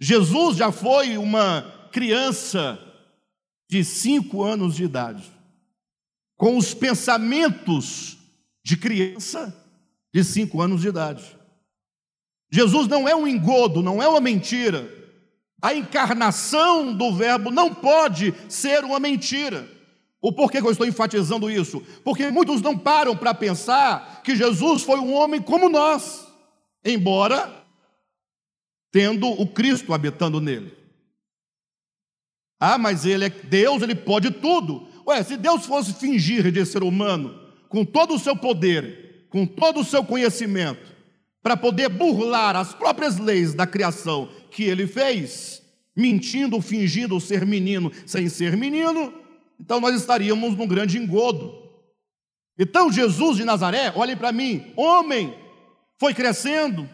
[0.00, 2.78] Jesus já foi uma criança
[3.68, 5.24] de cinco anos de idade,
[6.36, 8.16] com os pensamentos
[8.64, 9.54] de criança
[10.12, 11.36] de cinco anos de idade.
[12.50, 14.90] Jesus não é um engodo, não é uma mentira.
[15.60, 19.68] A encarnação do Verbo não pode ser uma mentira.
[20.20, 21.80] O porquê que eu estou enfatizando isso?
[22.02, 26.26] Porque muitos não param para pensar que Jesus foi um homem como nós,
[26.84, 27.64] embora
[28.90, 30.72] tendo o Cristo habitando nele.
[32.58, 34.88] Ah, mas ele é Deus, ele pode tudo.
[35.06, 39.80] Ué, se Deus fosse fingir de ser humano, com todo o seu poder, com todo
[39.80, 40.96] o seu conhecimento,
[41.40, 45.62] para poder burlar as próprias leis da criação que ele fez,
[45.94, 49.12] mentindo, fingindo ser menino sem ser menino,
[49.60, 51.52] então nós estaríamos num grande engodo.
[52.58, 55.34] Então Jesus de Nazaré, olhem para mim, homem,
[55.98, 56.88] foi crescendo,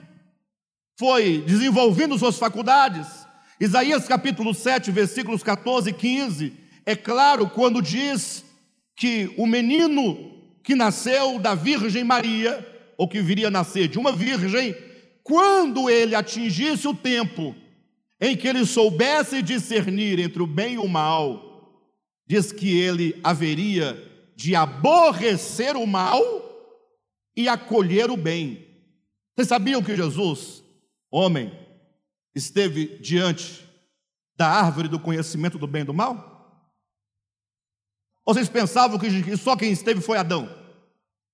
[0.99, 3.07] foi desenvolvendo suas faculdades.
[3.61, 6.53] Isaías capítulo 7, versículos 14 e 15,
[6.85, 8.45] é claro quando diz
[8.97, 14.13] que o menino que nasceu da Virgem Maria ou que viria a nascer de uma
[14.13, 14.75] virgem,
[15.23, 17.55] quando ele atingisse o tempo
[18.21, 21.54] em que ele soubesse discernir entre o bem e o mal,
[22.27, 26.21] diz que ele haveria de aborrecer o mal
[27.37, 28.67] e acolher o bem.
[29.35, 30.63] Vocês sabiam que Jesus,
[31.11, 31.53] homem,
[32.35, 33.65] esteve diante
[34.37, 36.33] da árvore do conhecimento do bem e do mal?
[38.25, 40.49] Ou vocês pensavam que só quem esteve foi Adão?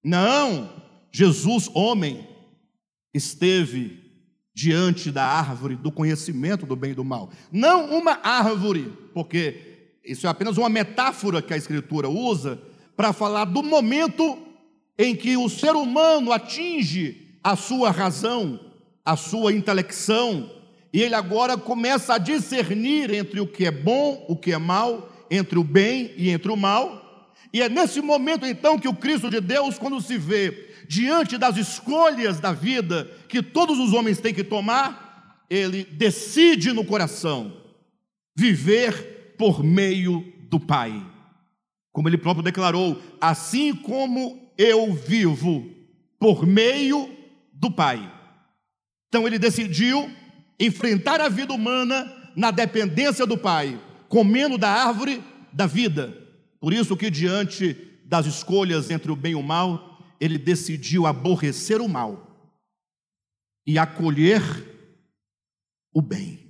[0.02, 2.26] Não, Jesus, homem,
[3.14, 4.00] esteve
[4.52, 7.30] diante da árvore do conhecimento do bem e do mal.
[7.52, 9.69] Não uma árvore, porque
[10.10, 12.60] isso é apenas uma metáfora que a Escritura usa
[12.96, 14.38] para falar do momento
[14.98, 18.58] em que o ser humano atinge a sua razão,
[19.04, 20.50] a sua intelecção,
[20.92, 25.08] e ele agora começa a discernir entre o que é bom, o que é mal,
[25.30, 27.30] entre o bem e entre o mal.
[27.52, 31.56] E é nesse momento então que o Cristo de Deus, quando se vê diante das
[31.56, 37.52] escolhas da vida que todos os homens têm que tomar, ele decide no coração
[38.34, 41.02] viver por meio do Pai.
[41.90, 45.66] Como ele próprio declarou: assim como eu vivo
[46.18, 47.08] por meio
[47.50, 48.12] do Pai.
[49.08, 50.14] Então ele decidiu
[50.58, 56.14] enfrentar a vida humana na dependência do Pai, comendo da árvore da vida.
[56.60, 57.72] Por isso que diante
[58.04, 62.46] das escolhas entre o bem e o mal, ele decidiu aborrecer o mal
[63.66, 64.42] e acolher
[65.94, 66.40] o bem.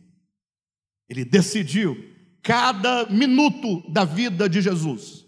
[1.09, 2.10] Ele decidiu
[2.43, 5.25] cada minuto da vida de Jesus,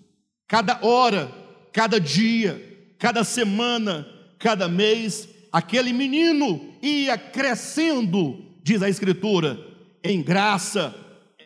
[0.48, 1.30] cada hora,
[1.72, 4.06] cada dia, cada semana,
[4.38, 9.58] cada mês, aquele menino ia crescendo, diz a Escritura,
[10.02, 10.94] em graça,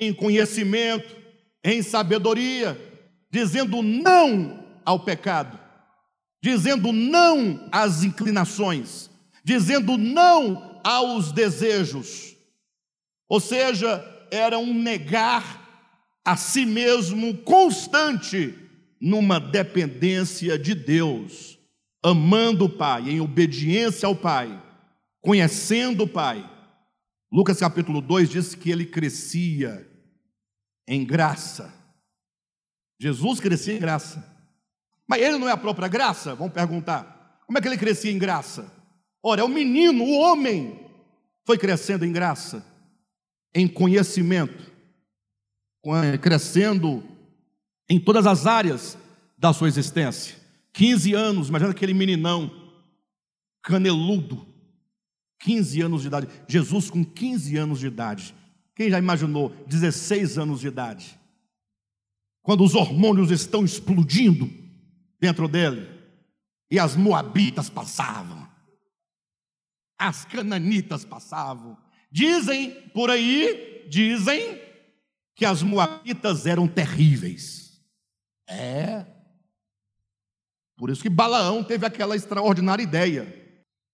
[0.00, 1.14] em conhecimento,
[1.62, 2.80] em sabedoria,
[3.30, 5.66] dizendo não ao pecado
[6.46, 9.10] dizendo não às inclinações,
[9.42, 12.36] dizendo não aos desejos.
[13.28, 13.98] Ou seja,
[14.30, 15.64] era um negar
[16.24, 18.54] a si mesmo constante
[19.00, 21.58] numa dependência de Deus,
[22.02, 24.62] amando o Pai, em obediência ao Pai,
[25.20, 26.48] conhecendo o Pai.
[27.30, 29.86] Lucas capítulo 2 diz que ele crescia
[30.88, 31.72] em graça.
[32.98, 34.24] Jesus crescia em graça.
[35.06, 36.34] Mas ele não é a própria graça?
[36.34, 37.40] Vamos perguntar.
[37.46, 38.72] Como é que ele crescia em graça?
[39.22, 40.86] Ora, é o menino, o homem,
[41.44, 42.64] foi crescendo em graça,
[43.56, 44.70] em conhecimento,
[46.20, 47.02] crescendo
[47.88, 48.98] em todas as áreas
[49.38, 50.36] da sua existência.
[50.74, 52.50] 15 anos, imagina aquele meninão,
[53.62, 54.46] caneludo,
[55.40, 56.28] 15 anos de idade.
[56.46, 58.34] Jesus com 15 anos de idade.
[58.74, 61.18] Quem já imaginou 16 anos de idade?
[62.42, 64.50] Quando os hormônios estão explodindo,
[65.18, 65.88] dentro dele.
[66.70, 68.46] E as moabitas passavam.
[69.98, 71.78] As cananitas passavam.
[72.10, 74.60] Dizem por aí, dizem
[75.34, 77.80] que as moabitas eram terríveis.
[78.48, 79.04] É.
[80.76, 83.44] Por isso que Balaão teve aquela extraordinária ideia.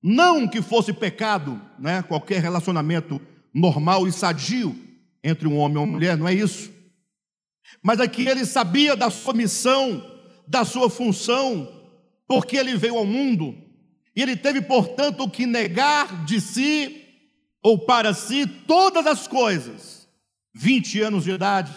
[0.02, 3.20] Não que fosse pecado, né, qualquer relacionamento
[3.54, 4.76] normal e sadio
[5.22, 6.70] entre um homem e uma mulher, não é isso.
[7.82, 10.12] Mas é que ele sabia da sua missão
[10.46, 11.66] da sua função,
[12.26, 13.56] porque ele veio ao mundo,
[14.14, 17.01] e ele teve, portanto, que negar de si
[17.62, 20.08] ou para si todas as coisas.
[20.54, 21.72] 20 anos de idade.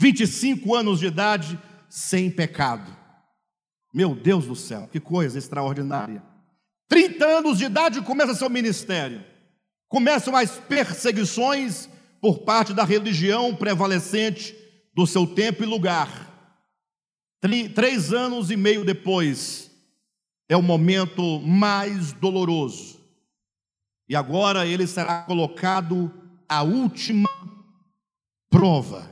[0.00, 2.94] 25 anos de idade, sem pecado.
[3.92, 6.22] Meu Deus do céu, que coisa extraordinária.
[6.88, 9.24] 30 anos de idade começa seu ministério.
[9.88, 11.88] Começam as perseguições
[12.20, 14.54] por parte da religião prevalecente
[14.94, 16.26] do seu tempo e lugar.
[17.74, 19.70] Três anos e meio depois,
[20.48, 22.95] é o momento mais doloroso.
[24.08, 26.12] E agora ele será colocado
[26.48, 27.28] à última
[28.48, 29.10] prova.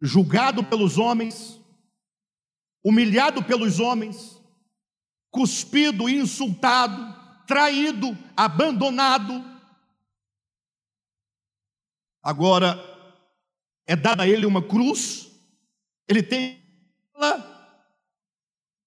[0.00, 1.60] Julgado pelos homens,
[2.84, 4.40] humilhado pelos homens,
[5.30, 9.44] cuspido, insultado, traído, abandonado.
[12.22, 12.78] Agora
[13.86, 15.30] é dada a ele uma cruz,
[16.06, 16.58] ele tem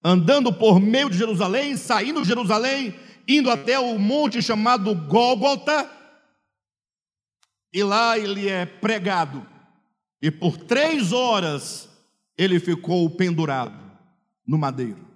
[0.04, 2.94] andando por meio de Jerusalém, saindo de Jerusalém,
[3.26, 5.90] indo até o monte chamado Gólgota,
[7.72, 9.46] e lá ele é pregado,
[10.20, 11.88] e por três horas
[12.36, 13.80] ele ficou pendurado
[14.46, 15.06] no madeiro.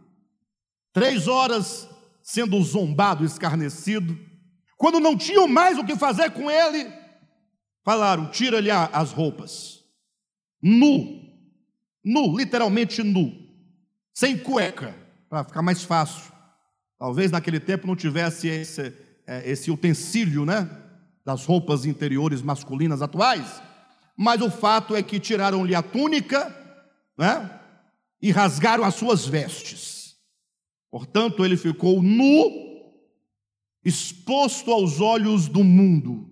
[0.93, 1.89] Três horas
[2.23, 4.19] sendo zombado, escarnecido.
[4.77, 6.93] Quando não tinham mais o que fazer com ele,
[7.85, 9.85] falaram: tira-lhe as roupas.
[10.61, 11.23] Nu,
[12.05, 13.33] nu, literalmente nu,
[14.13, 14.95] sem cueca,
[15.29, 16.33] para ficar mais fácil.
[16.99, 18.93] Talvez naquele tempo não tivesse esse,
[19.27, 20.69] é, esse utensílio, né?
[21.25, 23.63] Das roupas interiores masculinas atuais.
[24.17, 26.55] Mas o fato é que tiraram-lhe a túnica,
[27.19, 27.61] né?
[28.21, 30.17] E rasgaram as suas vestes.
[30.91, 32.51] Portanto, ele ficou nu,
[33.85, 36.31] exposto aos olhos do mundo.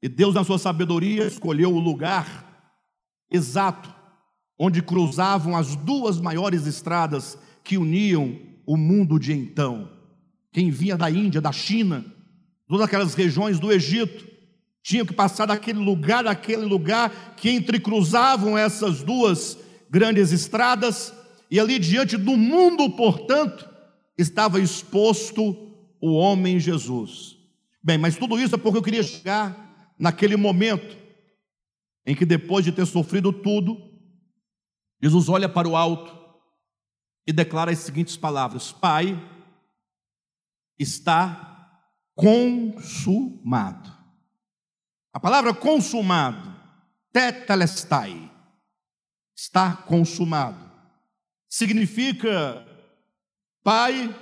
[0.00, 2.50] E Deus, na sua sabedoria, escolheu o lugar
[3.30, 3.92] exato
[4.58, 9.90] onde cruzavam as duas maiores estradas que uniam o mundo de então.
[10.52, 12.04] Quem vinha da Índia, da China,
[12.68, 14.26] todas aquelas regiões do Egito,
[14.82, 21.12] tinham que passar daquele lugar, daquele lugar que entrecruzavam essas duas grandes estradas,
[21.50, 23.68] e ali diante do mundo, portanto,
[24.16, 25.70] estava exposto
[26.00, 27.36] o homem Jesus.
[27.82, 30.96] Bem, mas tudo isso é porque eu queria chegar naquele momento
[32.06, 33.76] em que depois de ter sofrido tudo,
[35.00, 36.21] Jesus olha para o alto
[37.26, 39.18] e declara as seguintes palavras: Pai,
[40.78, 41.52] está
[42.14, 43.92] consumado.
[45.12, 46.54] A palavra consumado,
[47.12, 48.30] tetelestai,
[49.34, 50.70] está consumado.
[51.48, 52.66] Significa,
[53.62, 54.14] Pai,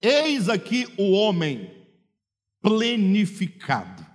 [0.00, 1.70] eis aqui o homem
[2.60, 4.06] plenificado.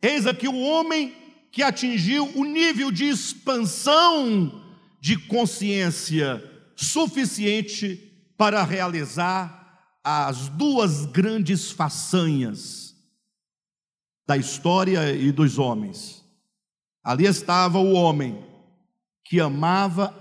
[0.00, 1.14] Eis aqui o homem
[1.52, 4.62] que atingiu o nível de expansão
[5.00, 12.94] de consciência suficiente para realizar as duas grandes façanhas
[14.26, 16.24] da história e dos homens.
[17.02, 18.44] Ali estava o homem
[19.24, 20.14] que amava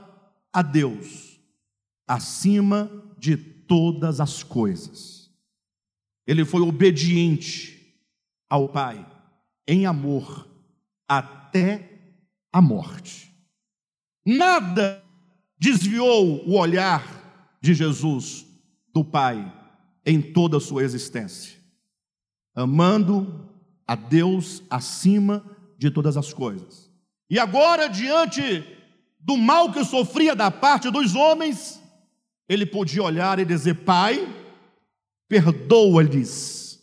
[0.51, 1.39] a Deus
[2.07, 5.29] acima de todas as coisas.
[6.27, 7.97] Ele foi obediente
[8.49, 9.05] ao Pai
[9.67, 10.47] em amor
[11.07, 11.89] até
[12.51, 13.33] a morte.
[14.25, 15.03] Nada
[15.63, 18.45] desviou o olhar de Jesus
[18.93, 19.49] do Pai
[20.05, 21.57] em toda a sua existência,
[22.53, 23.49] amando
[23.87, 25.41] a Deus acima
[25.77, 26.91] de todas as coisas.
[27.29, 28.61] E agora, diante
[29.21, 31.81] do mal que sofria da parte dos homens,
[32.49, 34.27] ele podia olhar e dizer: Pai,
[35.29, 36.77] perdoa-lhes,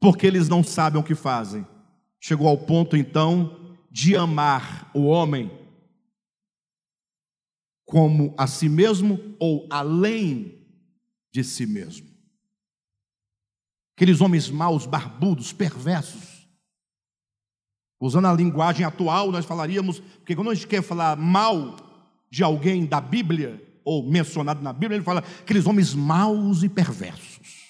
[0.00, 1.66] porque eles não sabem o que fazem.
[2.18, 5.50] Chegou ao ponto então de amar o homem
[7.92, 10.66] como a si mesmo ou além
[11.30, 12.08] de si mesmo.
[13.94, 16.48] Aqueles homens maus, barbudos, perversos.
[18.00, 21.76] Usando a linguagem atual, nós falaríamos, porque quando a gente quer falar mal
[22.30, 27.66] de alguém da Bíblia, ou mencionado na Bíblia, ele fala aqueles homens maus e perversos.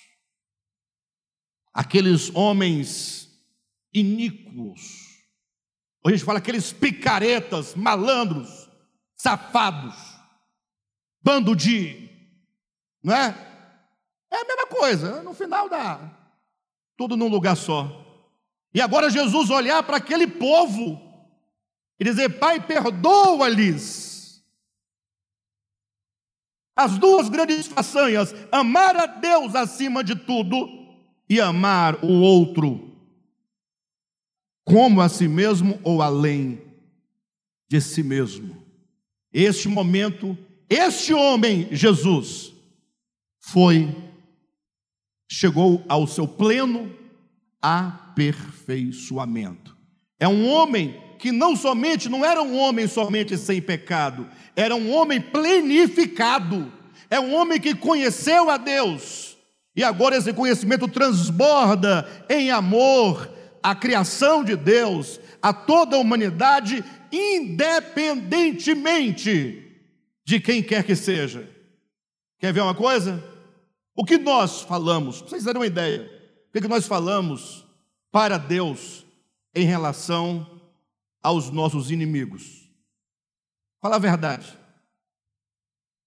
[1.75, 3.29] Aqueles homens
[3.93, 5.19] iníquos.
[6.05, 8.71] Ou a gente fala aqueles picaretas, malandros,
[9.17, 10.12] safados
[11.23, 12.09] bando de,
[13.03, 13.35] não é?
[14.31, 16.23] É a mesma coisa, no final dá
[16.97, 18.01] tudo num lugar só.
[18.73, 21.01] E agora Jesus olhar para aquele povo
[21.99, 24.41] e dizer: Pai, perdoa-lhes.
[26.75, 30.69] As duas grandes façanhas, amar a Deus acima de tudo
[31.29, 32.89] e amar o outro
[34.65, 36.63] como a si mesmo ou além
[37.69, 38.57] de si mesmo.
[39.33, 40.39] Este momento
[40.75, 42.55] este homem, Jesus,
[43.41, 43.95] foi,
[45.29, 46.91] chegou ao seu pleno
[47.61, 49.77] aperfeiçoamento.
[50.19, 54.91] É um homem que não somente não era um homem somente sem pecado, era um
[54.93, 56.73] homem plenificado.
[57.09, 59.37] É um homem que conheceu a Deus.
[59.77, 63.31] E agora esse conhecimento transborda em amor
[63.63, 69.72] à criação de Deus, a toda a humanidade, independentemente
[70.33, 71.47] de quem quer que seja.
[72.39, 73.23] Quer ver uma coisa?
[73.95, 76.11] O que nós falamos, para vocês terem uma ideia,
[76.49, 77.67] o que nós falamos
[78.11, 79.05] para Deus
[79.55, 80.63] em relação
[81.23, 82.67] aos nossos inimigos?
[83.79, 84.59] Fala a verdade.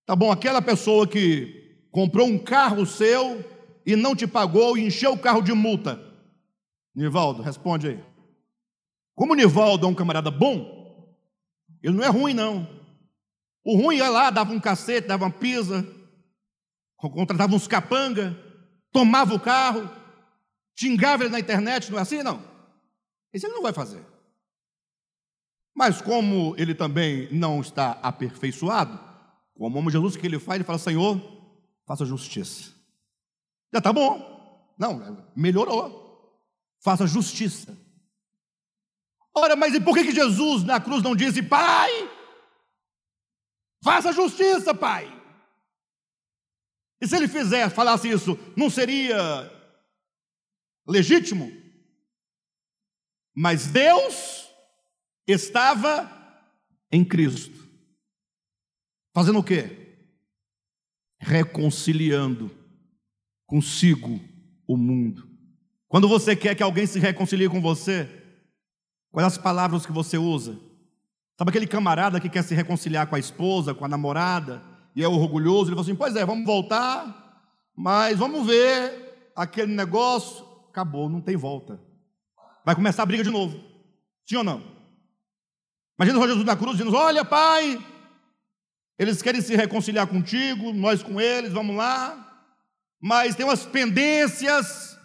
[0.08, 3.48] Tá bom, aquela pessoa que comprou um carro seu
[3.86, 6.02] e não te pagou e encheu o carro de multa.
[6.96, 8.04] Nivaldo, responde aí.
[9.14, 11.16] Como o Nivaldo é um camarada bom,
[11.84, 12.85] ele não é ruim, não.
[13.66, 15.86] O ruim ia lá, dava um cacete, dava uma pisa,
[16.96, 18.38] contratava uns capanga,
[18.92, 19.90] tomava o carro,
[20.76, 22.42] xingava ele na internet, não é assim, não?
[23.34, 24.06] Isso ele não vai fazer.
[25.74, 29.00] Mas como ele também não está aperfeiçoado,
[29.58, 31.20] como o Jesus que ele faz, ele fala: Senhor,
[31.86, 32.72] faça justiça.
[33.74, 34.34] Já está bom.
[34.78, 36.40] Não, melhorou.
[36.80, 37.76] Faça justiça.
[39.34, 42.05] Ora, mas e por que, que Jesus na cruz não disse, Pai,
[43.86, 45.08] faça justiça, Pai?
[47.00, 49.16] E se ele fizesse, falasse isso, não seria
[50.88, 51.52] legítimo?
[53.32, 54.50] Mas Deus
[55.28, 56.12] estava
[56.92, 57.64] em Cristo.
[59.14, 60.00] Fazendo o quê?
[61.20, 62.50] Reconciliando
[63.46, 64.20] consigo
[64.68, 65.30] o mundo.
[65.88, 68.10] Quando você quer que alguém se reconcilie com você,
[69.12, 70.60] quais as palavras que você usa?
[71.38, 74.62] Sabe aquele camarada que quer se reconciliar com a esposa, com a namorada,
[74.96, 77.44] e é orgulhoso, ele fala assim: Pois é, vamos voltar,
[77.76, 81.80] mas vamos ver aquele negócio, acabou, não tem volta.
[82.64, 83.60] Vai começar a briga de novo.
[84.26, 84.64] Sim ou não?
[86.00, 87.84] Imagina o Jesus na cruz dizendo: Olha, pai,
[88.98, 92.44] eles querem se reconciliar contigo, nós com eles, vamos lá,
[93.00, 94.98] mas tem umas pendências.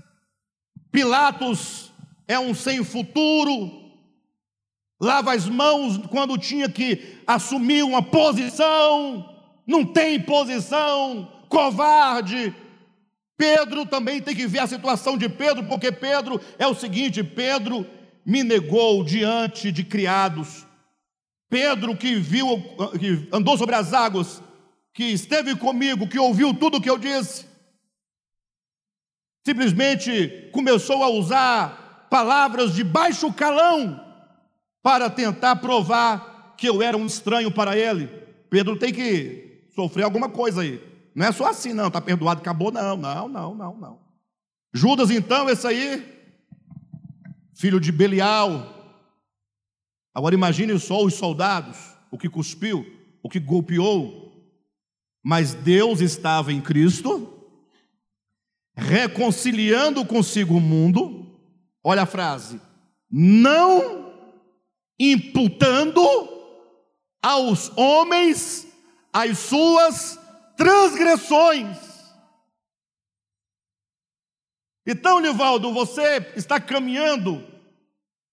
[0.93, 1.93] Pilatos
[2.27, 3.80] é um sem futuro,
[5.01, 9.35] lava as mãos quando tinha que assumir uma posição,
[9.67, 12.55] não tem posição, covarde.
[13.37, 17.87] Pedro também tem que ver a situação de Pedro, porque Pedro é o seguinte: Pedro
[18.27, 20.67] me negou diante de criados,
[21.49, 22.63] Pedro, que viu,
[22.99, 24.43] que andou sobre as águas,
[24.93, 27.47] que esteve comigo, que ouviu tudo o que eu disse,
[29.43, 34.10] simplesmente começou a usar palavras de baixo calão
[34.83, 38.07] para tentar provar que eu era um estranho para ele.
[38.49, 40.83] Pedro tem que sofrer alguma coisa aí.
[41.15, 43.99] Não é só assim, não, está perdoado, acabou, não, não, não, não, não.
[44.73, 46.07] Judas, então, esse aí,
[47.55, 48.81] filho de Belial,
[50.15, 51.77] Agora imagine só os soldados,
[52.11, 52.85] o que cuspiu,
[53.23, 54.29] o que golpeou,
[55.23, 57.33] mas Deus estava em Cristo,
[58.75, 61.39] reconciliando consigo o mundo.
[61.83, 62.61] Olha a frase:
[63.11, 64.00] não
[65.01, 66.03] imputando
[67.23, 68.69] aos homens
[69.11, 70.21] as suas
[70.57, 71.79] transgressões.
[74.87, 77.43] Então, Nivaldo, você está caminhando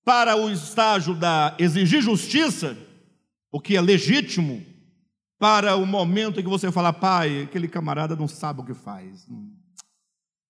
[0.03, 2.77] para o estágio da exigir justiça,
[3.51, 4.65] o que é legítimo,
[5.39, 9.27] para o momento em que você fala, pai, aquele camarada não sabe o que faz,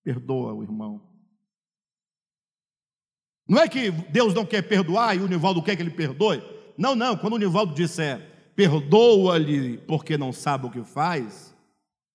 [0.02, 1.07] perdoa o irmão.
[3.48, 6.42] Não é que Deus não quer perdoar e o Nivaldo quer que ele perdoe.
[6.76, 8.20] Não, não, quando o Nivaldo disser,
[8.54, 11.54] perdoa-lhe porque não sabe o que faz,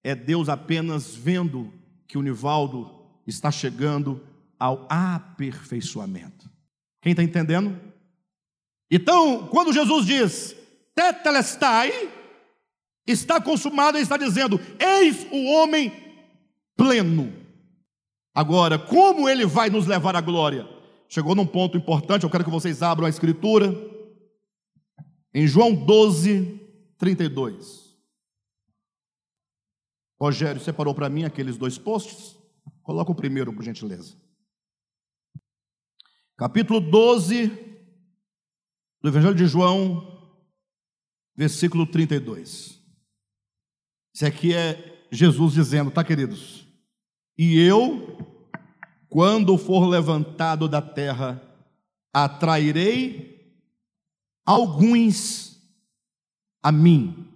[0.03, 1.73] é Deus apenas vendo
[2.07, 2.89] que o Nivaldo
[3.25, 4.21] está chegando
[4.59, 6.49] ao aperfeiçoamento.
[7.01, 7.77] Quem está entendendo?
[8.91, 10.55] Então, quando Jesus diz
[10.93, 12.09] tetelestai,
[13.07, 15.91] está consumado, ele está dizendo: eis o homem
[16.77, 17.33] pleno.
[18.35, 20.67] Agora, como ele vai nos levar à glória?
[21.07, 23.73] Chegou num ponto importante, eu quero que vocês abram a escritura.
[25.33, 26.59] Em João 12,
[26.97, 27.83] 32.
[30.19, 32.35] Rogério separou para mim aqueles dois posts.
[32.81, 34.23] Coloca o primeiro, por gentileza
[36.35, 37.47] capítulo 12
[39.01, 40.29] do Evangelho de João,
[41.35, 42.79] versículo 32.
[44.13, 46.67] Isso aqui é Jesus dizendo, tá, queridos?
[47.37, 48.32] E eu,
[49.13, 51.39] quando for levantado da terra,
[52.11, 53.55] atrairei
[54.43, 55.55] alguns
[56.63, 57.27] a mim.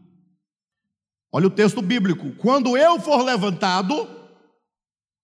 [1.32, 4.10] Olha o texto bíblico: quando eu for levantado,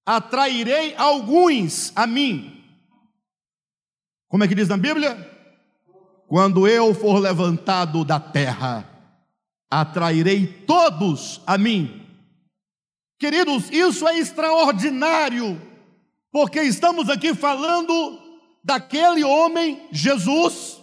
[0.06, 2.64] atrairei alguns a mim.
[4.28, 5.28] Como é que diz na Bíblia?
[6.28, 8.88] Quando eu for levantado da terra,
[9.72, 12.06] atrairei todos a mim.
[13.18, 15.73] Queridos, isso é extraordinário,
[16.34, 18.20] porque estamos aqui falando
[18.64, 20.82] daquele homem, Jesus,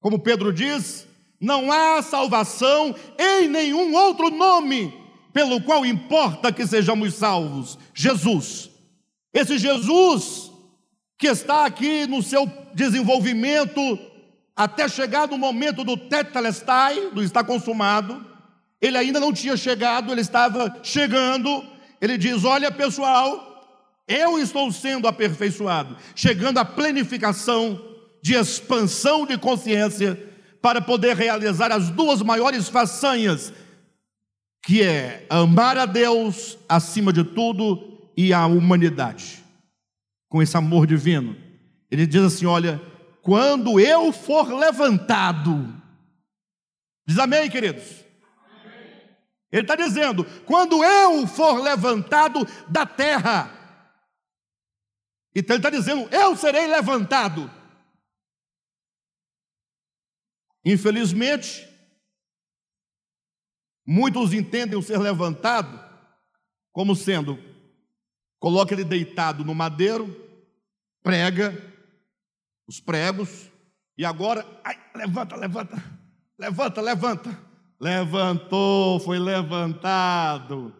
[0.00, 1.08] como Pedro diz,
[1.40, 4.94] não há salvação em nenhum outro nome
[5.32, 8.70] pelo qual importa que sejamos salvos: Jesus.
[9.34, 10.52] Esse Jesus
[11.18, 13.98] que está aqui no seu desenvolvimento
[14.54, 18.24] até chegar no momento do tetelestai, do está consumado,
[18.80, 21.64] ele ainda não tinha chegado, ele estava chegando.
[22.00, 23.45] Ele diz: Olha, pessoal,
[24.06, 27.80] eu estou sendo aperfeiçoado, chegando à planificação
[28.22, 30.20] de expansão de consciência
[30.62, 33.52] para poder realizar as duas maiores façanhas,
[34.64, 39.44] que é amar a Deus acima de tudo e a humanidade,
[40.28, 41.36] com esse amor divino.
[41.90, 42.80] Ele diz assim: Olha,
[43.22, 45.74] quando eu for levantado.
[47.06, 48.04] Diz amém, queridos?
[49.52, 53.55] Ele está dizendo: quando eu for levantado da terra.
[55.38, 57.50] Então ele está dizendo: eu serei levantado.
[60.64, 61.68] Infelizmente,
[63.84, 65.78] muitos entendem o ser levantado
[66.72, 67.38] como sendo:
[68.40, 70.08] coloca ele deitado no madeiro,
[71.02, 71.54] prega,
[72.66, 73.50] os pregos,
[73.98, 75.82] e agora, ai, levanta, levanta,
[76.38, 77.46] levanta, levanta.
[77.78, 80.74] Levantou, foi levantado,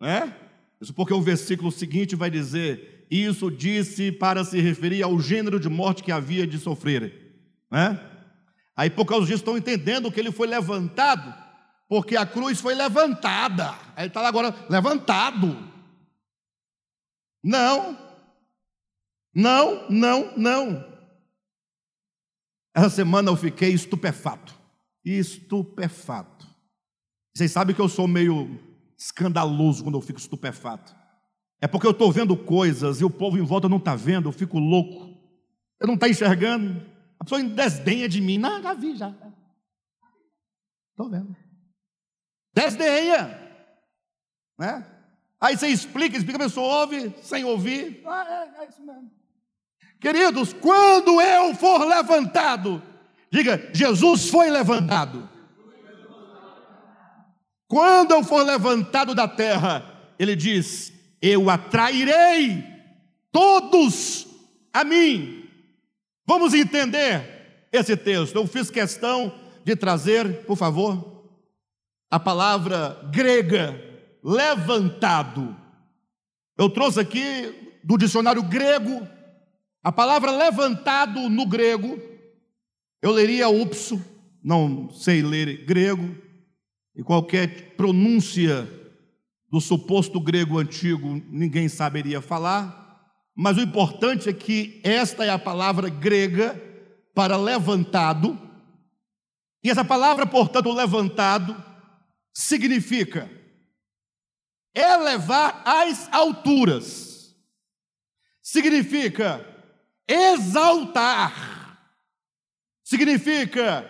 [0.00, 0.34] né?
[0.80, 5.68] Isso porque o versículo seguinte vai dizer: Isso disse para se referir ao gênero de
[5.68, 7.40] morte que havia de sofrer,
[7.70, 7.98] né?
[8.76, 11.34] Aí por causa disso estão entendendo que ele foi levantado,
[11.88, 13.70] porque a cruz foi levantada.
[13.96, 15.56] Aí ele está agora levantado.
[17.42, 17.96] Não,
[19.34, 20.84] não, não, não.
[22.74, 24.54] Essa semana eu fiquei estupefato.
[25.04, 26.46] Estupefato.
[27.34, 28.60] Vocês sabem que eu sou meio
[28.98, 30.97] escandaloso quando eu fico estupefato.
[31.60, 34.32] É porque eu estou vendo coisas e o povo em volta não está vendo, eu
[34.32, 35.08] fico louco.
[35.80, 36.84] Eu não está enxergando.
[37.18, 38.38] A pessoa desdenha de mim.
[38.38, 39.12] Não, já vi, já.
[40.90, 41.36] Estou vendo.
[42.54, 43.38] Desdenha.
[44.58, 44.84] Né?
[45.40, 48.02] Aí você explica, explica, a pessoa ouve sem ouvir.
[48.06, 49.10] Ah, é, é isso mesmo.
[50.00, 52.82] Queridos, quando eu for levantado,
[53.30, 55.28] diga: Jesus foi levantado.
[57.68, 62.64] Quando eu for levantado da terra, ele diz: Eu atrairei
[63.32, 64.26] todos
[64.72, 65.44] a mim.
[66.26, 68.36] Vamos entender esse texto.
[68.36, 69.32] Eu fiz questão
[69.64, 71.28] de trazer, por favor,
[72.10, 73.78] a palavra grega
[74.22, 75.56] levantado.
[76.56, 79.06] Eu trouxe aqui do dicionário grego
[79.82, 81.98] a palavra levantado no grego,
[83.00, 83.98] eu leria upso,
[84.42, 86.14] não sei ler grego,
[86.94, 88.68] e qualquer pronúncia
[89.50, 93.02] do suposto grego antigo ninguém saberia falar,
[93.34, 96.60] mas o importante é que esta é a palavra grega
[97.14, 98.38] para levantado,
[99.62, 101.56] e essa palavra, portanto, levantado,
[102.32, 103.28] significa
[104.74, 107.34] elevar às alturas,
[108.42, 109.44] significa
[110.08, 111.58] Exaltar
[112.82, 113.84] significa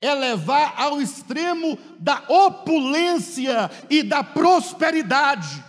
[0.00, 5.64] elevar ao extremo da opulência e da prosperidade.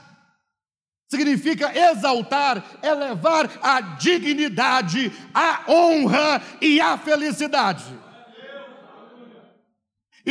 [1.10, 7.86] Significa exaltar, elevar a dignidade, a honra e a felicidade.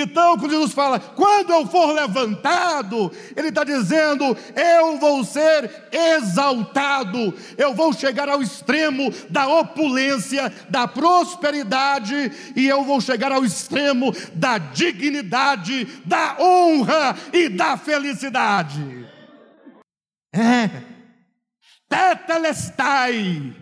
[0.00, 4.24] Então, quando Jesus fala, quando eu for levantado, Ele está dizendo,
[4.54, 12.84] eu vou ser exaltado, eu vou chegar ao extremo da opulência, da prosperidade, e eu
[12.84, 19.04] vou chegar ao extremo da dignidade, da honra e da felicidade.
[20.32, 20.70] É,
[21.88, 23.52] tetelestai,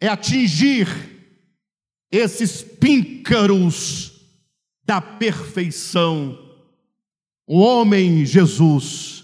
[0.00, 0.86] é atingir
[2.12, 4.17] esses píncaros
[4.88, 6.38] da perfeição.
[7.46, 9.22] O homem Jesus,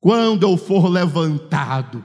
[0.00, 2.04] quando eu for levantado,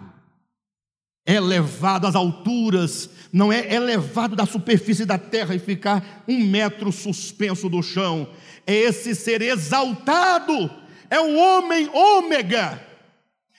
[1.25, 3.73] elevado às alturas, não é?
[3.73, 8.29] Elevado da superfície da terra e ficar um metro suspenso do chão,
[8.67, 10.69] é esse ser exaltado,
[11.09, 12.79] é o homem ômega,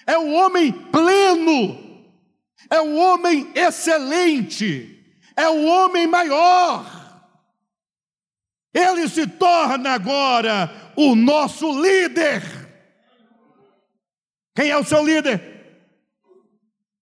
[0.06, 1.80] é o homem pleno,
[2.70, 5.04] é o homem excelente,
[5.36, 7.01] é o homem maior
[8.72, 12.42] ele se torna agora o nosso líder.
[14.54, 15.52] Quem é o seu líder?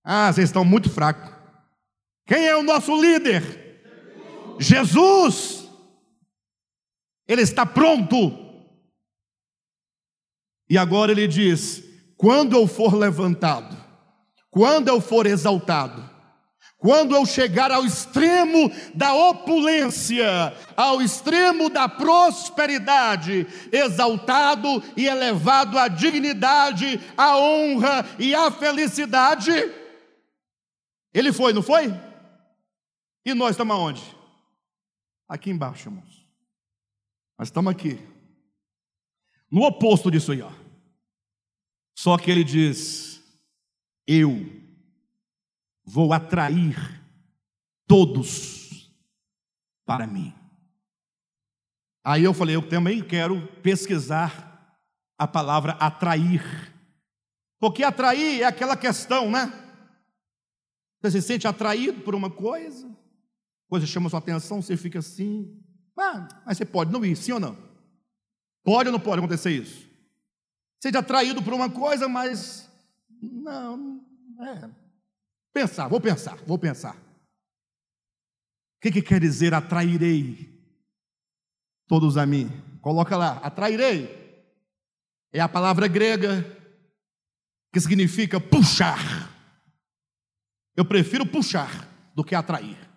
[0.05, 1.31] Ah, vocês estão muito fracos.
[2.27, 3.43] Quem é o nosso líder?
[4.59, 5.69] Jesus.
[7.27, 8.39] Ele está pronto.
[10.69, 11.83] E agora ele diz:
[12.17, 13.77] quando eu for levantado,
[14.51, 16.09] quando eu for exaltado,
[16.81, 20.27] quando eu chegar ao extremo da opulência,
[20.75, 29.53] ao extremo da prosperidade, exaltado e elevado à dignidade, à honra e à felicidade,
[31.13, 31.93] ele foi, não foi?
[33.27, 34.03] E nós estamos aonde?
[35.29, 36.27] Aqui embaixo, irmãos.
[37.39, 38.01] Nós estamos aqui.
[39.51, 40.51] No oposto disso aí, ó.
[41.95, 43.21] Só que ele diz:
[44.07, 44.60] Eu
[45.85, 47.03] vou atrair
[47.87, 48.91] todos
[49.85, 50.33] para mim.
[52.05, 54.79] Aí eu falei, eu também quero pesquisar
[55.19, 56.43] a palavra atrair.
[57.59, 59.53] Porque atrair é aquela questão, né?
[61.01, 62.89] Você se sente atraído por uma coisa,
[63.69, 65.61] coisa chama sua atenção, você fica assim.
[65.99, 67.57] Ah, mas você pode não ir, sim ou não?
[68.63, 69.87] Pode ou não pode acontecer isso?
[70.79, 72.71] Seja atraído por uma coisa, mas
[73.21, 74.01] não,
[74.41, 74.71] é,
[75.53, 76.95] Pensar, vou pensar, vou pensar.
[76.95, 80.49] O que, que quer dizer atrairei
[81.87, 82.51] todos a mim?
[82.81, 84.19] Coloca lá, atrairei.
[85.33, 86.45] É a palavra grega
[87.73, 89.31] que significa puxar.
[90.77, 92.90] Eu prefiro puxar do que atrair.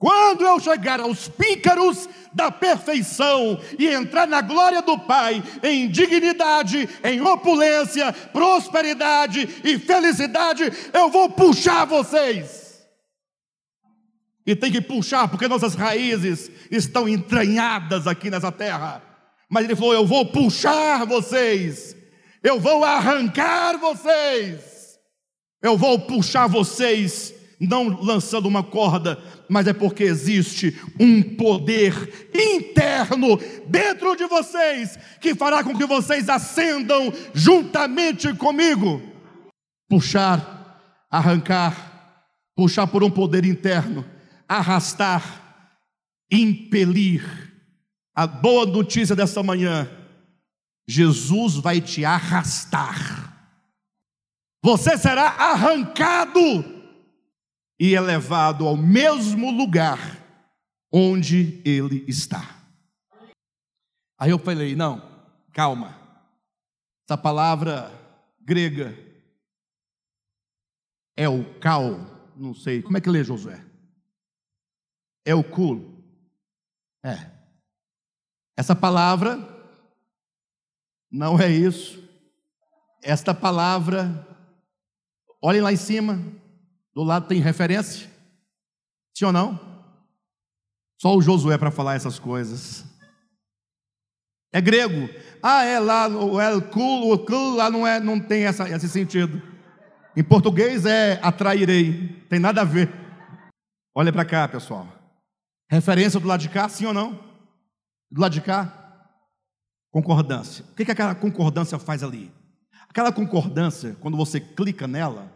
[0.00, 6.88] Quando eu chegar aos pícaros da perfeição e entrar na glória do Pai, em dignidade,
[7.04, 12.80] em opulência, prosperidade e felicidade, eu vou puxar vocês.
[14.46, 19.02] E tem que puxar, porque nossas raízes estão entranhadas aqui nessa terra.
[19.50, 21.94] Mas ele falou: Eu vou puxar vocês,
[22.42, 24.98] eu vou arrancar vocês,
[25.60, 33.36] eu vou puxar vocês não lançando uma corda, mas é porque existe um poder interno
[33.66, 39.02] dentro de vocês que fará com que vocês ascendam juntamente comigo.
[39.88, 42.24] Puxar, arrancar,
[42.54, 44.08] puxar por um poder interno,
[44.48, 45.66] arrastar,
[46.30, 47.50] impelir.
[48.14, 49.90] A boa notícia dessa manhã:
[50.86, 53.36] Jesus vai te arrastar.
[54.62, 56.79] Você será arrancado
[57.80, 60.22] e é levado ao mesmo lugar
[60.92, 62.60] onde ele está.
[64.18, 65.02] Aí eu falei: não,
[65.50, 65.98] calma.
[67.02, 67.90] Essa palavra
[68.42, 68.94] grega
[71.16, 71.98] é o cal,
[72.36, 73.64] não sei, como é que lê Josué?
[75.24, 76.04] É o culo.
[77.02, 77.30] É.
[78.56, 79.38] Essa palavra
[81.10, 81.98] não é isso.
[83.02, 84.28] Esta palavra,
[85.42, 86.22] olhem lá em cima,
[86.94, 88.08] do lado tem referência?
[89.14, 89.58] Sim ou não?
[90.98, 92.84] Só o Josué para falar essas coisas.
[94.52, 95.08] É grego.
[95.42, 98.88] Ah, é lá, o el kul, o kul lá não, é, não tem essa, esse
[98.88, 99.40] sentido.
[100.16, 102.24] Em português é atrairei.
[102.28, 102.92] Tem nada a ver.
[103.94, 104.88] Olha para cá, pessoal.
[105.70, 107.12] Referência do lado de cá, sim ou não?
[108.10, 109.06] Do lado de cá?
[109.90, 110.64] Concordância.
[110.72, 112.30] O que, que aquela concordância faz ali?
[112.88, 115.32] Aquela concordância, quando você clica nela,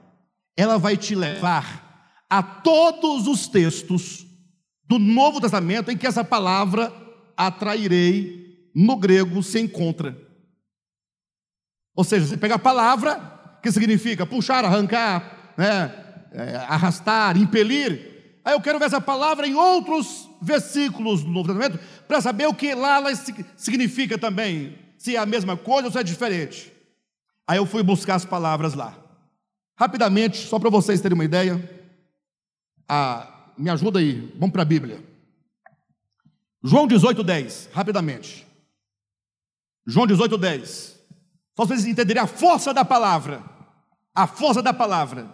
[0.57, 1.85] ela vai te levar
[2.29, 4.27] a todos os textos
[4.87, 6.93] do Novo Testamento em que essa palavra
[7.37, 10.17] atrairei no grego se encontra.
[11.95, 15.93] Ou seja, você pega a palavra que significa puxar, arrancar, né,
[16.33, 18.41] é, arrastar, impelir.
[18.45, 22.55] Aí eu quero ver essa palavra em outros versículos do Novo Testamento para saber o
[22.55, 23.11] que lá ela
[23.57, 26.73] significa também, se é a mesma coisa ou se é diferente.
[27.47, 29.04] Aí eu fui buscar as palavras lá.
[29.77, 31.59] Rapidamente, só para vocês terem uma ideia,
[32.89, 35.03] ah, me ajuda aí, vamos para a Bíblia.
[36.63, 38.47] João 18, 10, rapidamente.
[39.87, 40.99] João 18, 10.
[41.57, 43.43] Só vocês entenderem a força da palavra.
[44.15, 45.29] A força da palavra.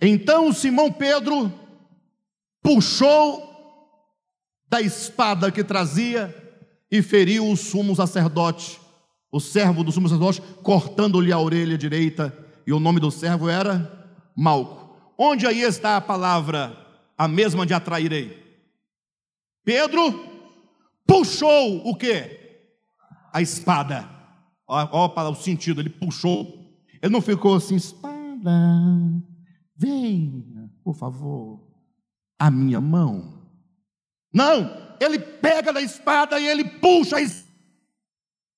[0.00, 1.52] Então Simão Pedro
[2.62, 3.50] puxou
[4.68, 6.34] da espada que trazia
[6.90, 8.80] e feriu o sumo sacerdote,
[9.30, 12.36] o servo do sumo sacerdote, cortando-lhe a orelha direita
[12.66, 14.96] e o nome do servo era Malco.
[15.16, 16.76] Onde aí está a palavra,
[17.16, 18.42] a mesma de atrairei?
[19.64, 20.28] Pedro
[21.06, 22.40] puxou o que?
[23.32, 24.08] A espada.
[24.66, 26.60] Olha o sentido, ele puxou.
[27.00, 28.50] Ele não ficou assim, espada,
[29.76, 31.60] venha, por favor,
[32.38, 33.42] a minha mão.
[34.32, 37.52] Não, ele pega na espada e ele puxa a espada.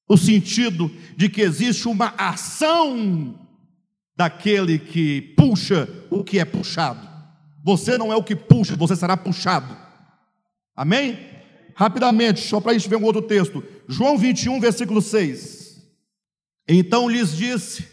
[0.06, 3.43] O sentido de que existe uma ação
[4.16, 7.08] daquele que puxa o que é puxado.
[7.64, 9.76] Você não é o que puxa, você será puxado.
[10.76, 11.18] Amém?
[11.74, 13.64] Rapidamente, só para a gente ver um outro texto.
[13.88, 15.82] João 21, versículo 6.
[16.68, 17.88] Então lhes disse: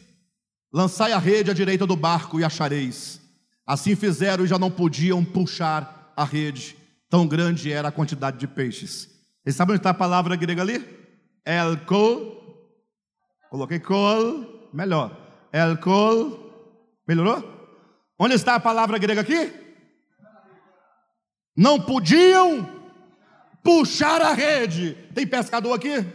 [0.72, 3.20] Lançai a rede à direita do barco e achareis.
[3.66, 6.76] Assim fizeram e já não podiam puxar a rede,
[7.10, 9.10] tão grande era a quantidade de peixes.
[9.44, 10.84] Vocês sabem onde está a palavra grega ali?
[11.46, 12.40] Elkol.
[13.50, 15.21] Coloquei col, melhor.
[15.52, 16.40] Elkol.
[17.08, 17.44] Melhorou?
[18.18, 19.52] Onde está a palavra grega aqui?
[21.56, 22.70] Não podiam
[23.64, 24.94] puxar a rede.
[25.14, 26.06] Tem pescador aqui?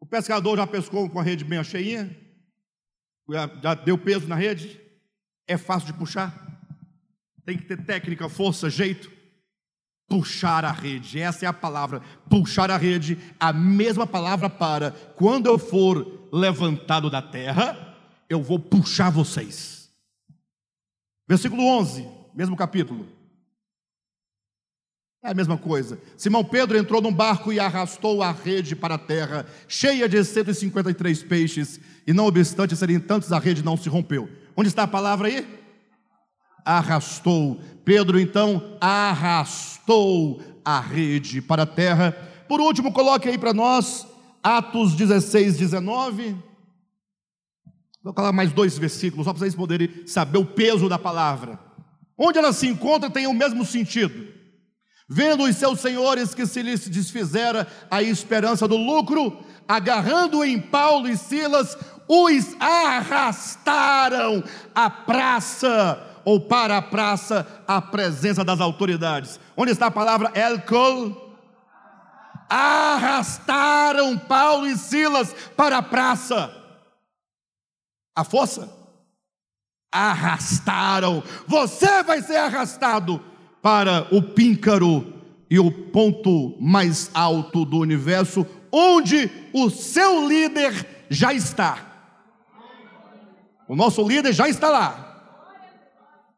[0.00, 2.14] O pescador já pescou com a rede bem cheinha?
[3.62, 4.80] Já deu peso na rede?
[5.46, 6.32] É fácil de puxar?
[7.44, 9.10] Tem que ter técnica, força, jeito.
[10.06, 12.02] Puxar a rede, essa é a palavra.
[12.28, 17.93] Puxar a rede, a mesma palavra para quando eu for levantado da terra,
[18.28, 19.88] eu vou puxar vocês.
[21.26, 23.06] Versículo 11, mesmo capítulo.
[25.22, 25.98] É a mesma coisa.
[26.18, 31.22] Simão Pedro entrou num barco e arrastou a rede para a terra, cheia de 153
[31.22, 34.28] peixes, e não obstante serem tantos, a rede não se rompeu.
[34.54, 35.46] Onde está a palavra aí?
[36.62, 37.58] Arrastou.
[37.86, 42.12] Pedro então arrastou a rede para a terra.
[42.46, 44.06] Por último, coloque aí para nós
[44.42, 46.36] Atos 16, 19.
[48.04, 51.58] Vou colocar mais dois versículos, só para vocês poderem saber o peso da palavra.
[52.18, 54.28] Onde ela se encontra tem o mesmo sentido.
[55.08, 61.08] Vendo os seus senhores que se lhes desfizera a esperança do lucro, agarrando em Paulo
[61.08, 64.44] e Silas, os arrastaram
[64.74, 69.40] à praça, ou para a praça, à presença das autoridades.
[69.56, 71.34] Onde está a palavra elcol?
[72.50, 76.63] Arrastaram Paulo e Silas para a praça.
[78.14, 78.72] A força?
[79.90, 81.22] Arrastaram.
[81.46, 83.22] Você vai ser arrastado
[83.62, 85.12] para o píncaro
[85.50, 91.92] e o ponto mais alto do universo, onde o seu líder já está.
[93.68, 95.04] O nosso líder já está lá.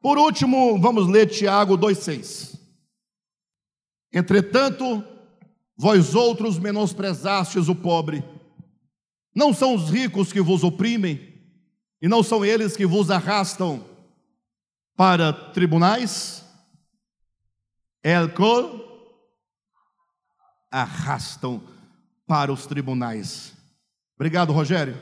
[0.00, 2.56] Por último, vamos ler Tiago 2,6.
[4.12, 5.02] Entretanto,
[5.76, 8.22] vós outros menosprezastes o pobre.
[9.34, 11.35] Não são os ricos que vos oprimem,
[12.00, 13.84] e não são eles que vos arrastam
[14.96, 16.44] para tribunais?
[18.02, 18.84] Elcol
[20.70, 21.62] arrastam
[22.26, 23.52] para os tribunais.
[24.14, 25.00] Obrigado, Rogério.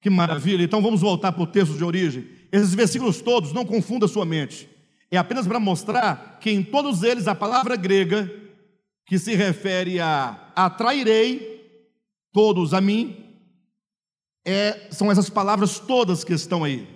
[0.00, 0.62] Que maravilha.
[0.62, 2.28] Então vamos voltar para o texto de origem.
[2.52, 4.68] Esses versículos todos, não confunda sua mente.
[5.10, 8.30] É apenas para mostrar que em todos eles a palavra grega,
[9.04, 11.56] que se refere a atrairei
[12.32, 13.25] todos a mim,
[14.46, 16.88] é, são essas palavras todas que estão aí.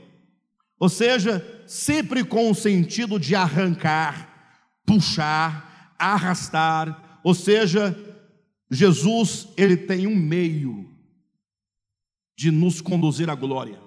[0.78, 7.94] Ou seja, sempre com o sentido de arrancar, puxar, arrastar, ou seja,
[8.70, 10.88] Jesus, ele tem um meio
[12.36, 13.78] de nos conduzir à glória.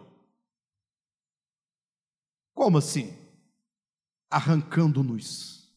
[2.53, 3.17] Como assim?
[4.29, 5.69] Arrancando-nos,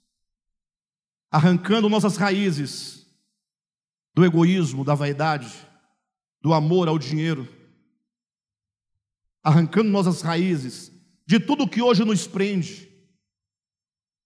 [1.31, 3.07] arrancando nossas raízes
[4.13, 5.53] do egoísmo, da vaidade,
[6.43, 7.56] do amor ao dinheiro,
[9.47, 10.93] arrancando nossas raízes
[11.27, 12.87] de tudo que hoje nos prende,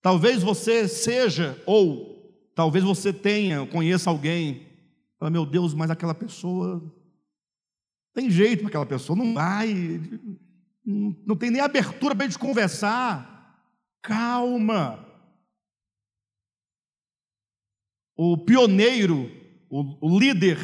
[0.03, 4.67] Talvez você seja, ou talvez você tenha, conheça alguém,
[5.19, 6.83] fala, meu Deus, mas aquela pessoa,
[8.15, 10.01] tem jeito para aquela pessoa, não vai,
[10.85, 13.37] não tem nem abertura para a gente conversar.
[14.01, 15.07] Calma.
[18.17, 19.31] O pioneiro,
[19.69, 20.59] o, o líder,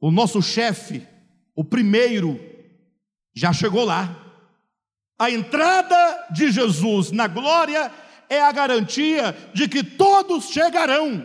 [0.00, 1.06] o nosso chefe,
[1.54, 2.40] o primeiro,
[3.34, 4.14] já chegou lá.
[5.18, 7.90] A entrada de Jesus na glória
[8.28, 11.24] é a garantia de que todos chegarão.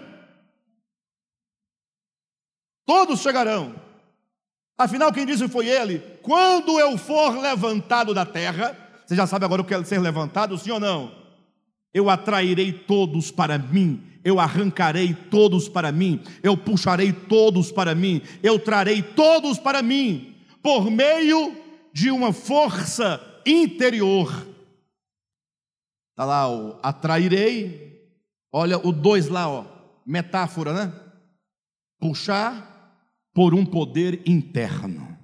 [2.85, 3.75] Todos chegarão.
[4.77, 9.61] Afinal, quem disse foi ele: quando eu for levantado da terra, você já sabe agora
[9.61, 11.11] o que é ser levantado, sim ou não?
[11.93, 18.21] Eu atrairei todos para mim, eu arrancarei todos para mim, eu puxarei todos para mim,
[18.43, 21.55] eu trarei todos para mim, por meio
[21.99, 24.31] de uma força interior.
[26.11, 27.89] Está lá o atrairei.
[28.53, 29.65] Olha o dois lá, ó,
[30.05, 30.93] metáfora, né?
[31.99, 35.17] Puxar por um poder interno.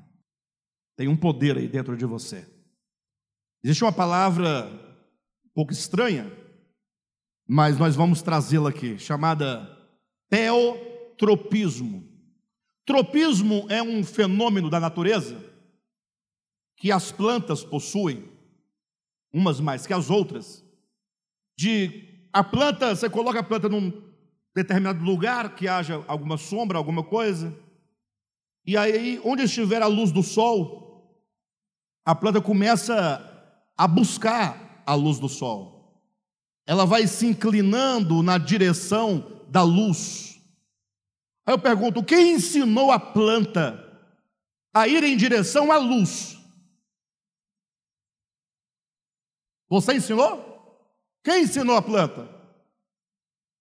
[0.97, 2.45] Tem um poder aí dentro de você.
[3.63, 4.69] Existe uma palavra
[5.45, 6.29] um pouco estranha,
[7.47, 9.65] mas nós vamos trazê-la aqui, chamada
[10.29, 12.03] teotropismo.
[12.85, 15.54] Tropismo é um fenômeno da natureza
[16.75, 18.29] que as plantas possuem,
[19.31, 20.63] umas mais que as outras,
[21.57, 23.93] de a planta, você coloca a planta num
[24.53, 27.57] determinado lugar que haja alguma sombra, alguma coisa.
[28.65, 30.85] E aí, onde estiver a luz do sol,
[32.03, 33.21] a planta começa
[33.77, 36.01] a buscar a luz do sol.
[36.65, 40.39] Ela vai se inclinando na direção da luz.
[41.45, 43.81] Aí eu pergunto: quem ensinou a planta
[44.73, 46.34] a ir em direção à luz?
[49.69, 50.53] Você ensinou?
[51.23, 52.29] Quem ensinou a planta?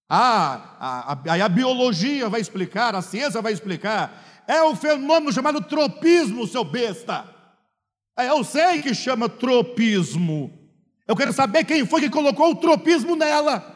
[0.09, 4.44] Ah, aí a, a, biologia vai explicar, a ciência vai explicar.
[4.46, 7.28] É o fenômeno chamado tropismo, seu besta.
[8.16, 10.52] É, eu sei que chama tropismo.
[11.07, 13.72] Eu quero saber quem foi que colocou o tropismo nela.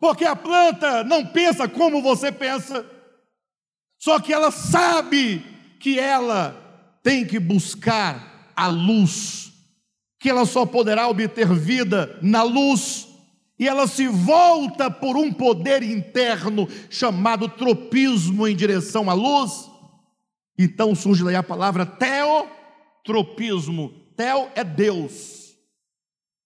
[0.00, 2.86] Porque a planta não pensa como você pensa,
[3.98, 5.44] só que ela sabe
[5.80, 6.54] que ela
[7.02, 9.52] tem que buscar a luz,
[10.18, 13.08] que ela só poderá obter vida na luz,
[13.58, 19.68] e ela se volta por um poder interno chamado tropismo em direção à luz.
[20.56, 23.92] Então surge daí a palavra teotropismo.
[24.16, 25.56] Teo é Deus.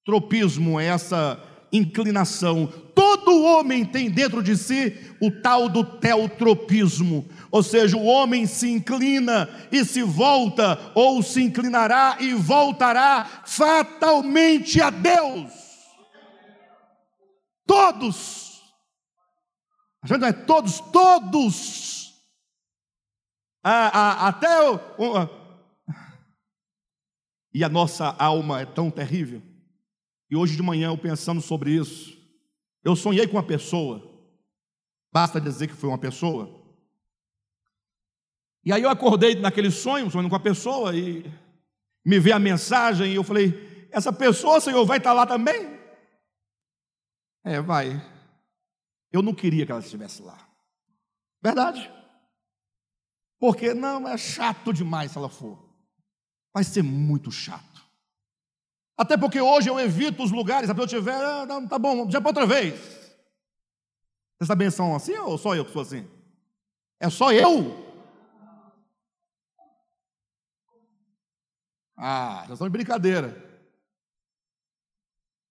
[0.05, 1.39] Tropismo é essa
[1.73, 2.67] inclinação.
[2.95, 8.71] Todo homem tem dentro de si o tal do teotropismo, ou seja, o homem se
[8.71, 15.51] inclina e se volta, ou se inclinará e voltará fatalmente a Deus.
[17.67, 18.61] Todos,
[20.03, 22.13] a gente não é todos, todos,
[23.63, 24.79] até o,
[27.55, 29.52] e a nossa alma é tão terrível
[30.33, 32.19] e hoje de manhã eu pensando sobre isso,
[32.83, 34.03] eu sonhei com uma pessoa,
[35.13, 36.59] basta dizer que foi uma pessoa.
[38.65, 41.31] E aí eu acordei naquele sonho, sonhando com a pessoa, e
[42.03, 45.79] me veio a mensagem, e eu falei: essa pessoa, Senhor, vai estar lá também?
[47.45, 48.03] É, vai.
[49.13, 50.39] Eu não queria que ela estivesse lá.
[51.43, 51.93] Verdade.
[53.39, 55.63] Porque não, é chato demais se ela for.
[56.55, 57.72] Vai ser muito chato.
[58.97, 62.21] Até porque hoje eu evito os lugares, se pessoa tiver, ah, não, tá bom, já
[62.21, 62.75] para outra vez.
[64.39, 66.09] Vocês também são assim ou só eu que sou assim?
[66.99, 67.93] É só eu?
[71.97, 73.51] Ah, já estão de brincadeira.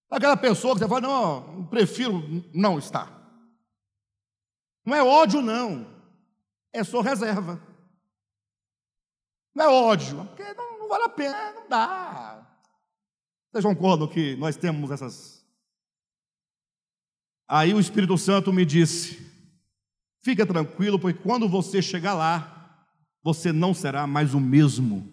[0.09, 2.21] Aquela pessoa que você fala, não, prefiro
[2.53, 3.09] não estar.
[4.85, 5.87] Não é ódio, não.
[6.73, 7.61] É só reserva.
[9.55, 12.40] Não é ódio, porque não, não vale a pena, não dá.
[13.51, 15.45] Vocês concordam que nós temos essas.
[17.45, 19.19] Aí o Espírito Santo me disse:
[20.21, 22.87] fica tranquilo, porque quando você chegar lá,
[23.21, 25.11] você não será mais o mesmo.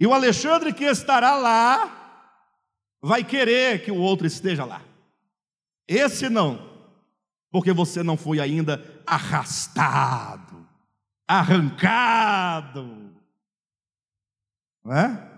[0.00, 2.48] E o Alexandre que estará lá,
[3.02, 4.80] vai querer que o outro esteja lá.
[5.86, 6.66] Esse não,
[7.50, 10.66] porque você não foi ainda arrastado,
[11.26, 13.12] arrancado,
[14.82, 15.37] não é?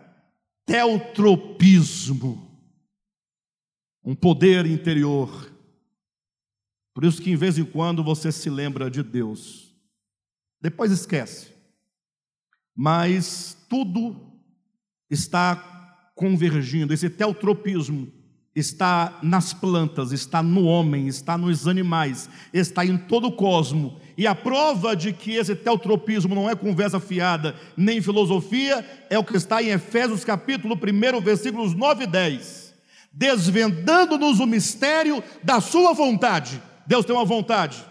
[0.71, 2.49] Teotropismo,
[4.05, 5.51] um poder interior.
[6.95, 9.75] Por isso que em vez em quando você se lembra de Deus,
[10.61, 11.49] depois esquece.
[12.73, 14.33] Mas tudo
[15.11, 18.20] está convergindo, esse teotropismo
[18.55, 24.01] está nas plantas, está no homem, está nos animais, está em todo o cosmo.
[24.19, 29.25] E a prova de que esse teotropismo não é conversa fiada, nem filosofia, é o
[29.25, 32.75] que está em Efésios capítulo 1, versículos 9 e 10.
[33.13, 36.61] Desvendando-nos o mistério da sua vontade.
[36.87, 37.85] Deus tem uma vontade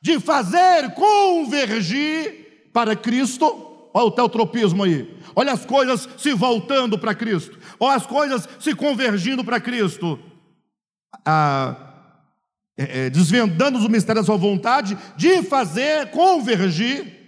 [0.00, 3.71] de fazer convergir para Cristo.
[3.94, 5.16] Olha o teotropismo aí.
[5.34, 7.58] Olha as coisas se voltando para Cristo.
[7.78, 10.18] Ou as coisas se convergindo para Cristo,
[11.24, 11.76] ah,
[12.76, 17.20] é, é, desvendando o mistério da sua vontade, de fazer convergir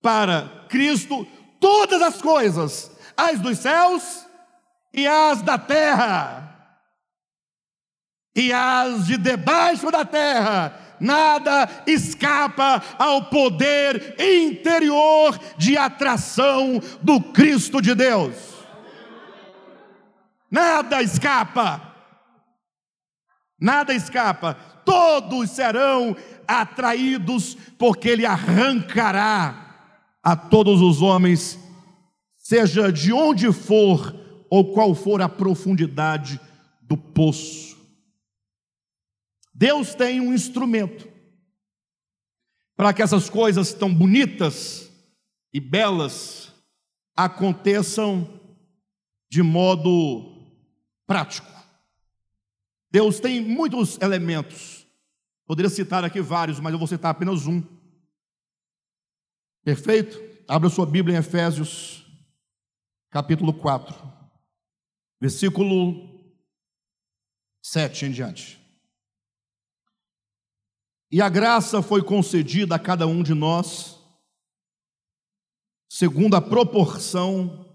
[0.00, 1.26] para Cristo
[1.60, 4.26] todas as coisas, as dos céus
[4.92, 6.44] e as da terra,
[8.34, 17.80] e as de debaixo da terra, nada escapa ao poder interior de atração do Cristo
[17.80, 18.54] de Deus
[20.54, 21.82] nada escapa.
[23.60, 24.54] Nada escapa.
[24.84, 29.62] Todos serão atraídos, porque Ele arrancará
[30.22, 31.58] a todos os homens,
[32.38, 34.14] seja de onde for
[34.48, 36.40] ou qual for a profundidade
[36.80, 37.73] do poço.
[39.54, 41.08] Deus tem um instrumento
[42.76, 44.90] para que essas coisas tão bonitas
[45.52, 46.52] e belas
[47.14, 48.40] aconteçam
[49.28, 50.44] de modo
[51.06, 51.48] prático.
[52.90, 54.84] Deus tem muitos elementos.
[55.46, 57.62] Poderia citar aqui vários, mas eu vou citar apenas um.
[59.62, 60.20] Perfeito?
[60.48, 62.04] Abra sua Bíblia em Efésios,
[63.10, 63.94] capítulo 4,
[65.20, 66.08] versículo
[67.62, 68.63] 7 em diante.
[71.14, 74.00] E a graça foi concedida a cada um de nós,
[75.88, 77.72] segundo a proporção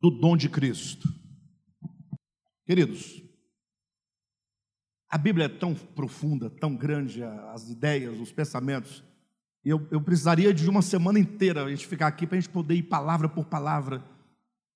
[0.00, 1.12] do dom de Cristo.
[2.64, 3.20] Queridos,
[5.08, 9.02] a Bíblia é tão profunda, tão grande, as ideias, os pensamentos.
[9.64, 12.76] Eu, eu precisaria de uma semana inteira a gente ficar aqui para a gente poder
[12.76, 14.04] ir palavra por palavra,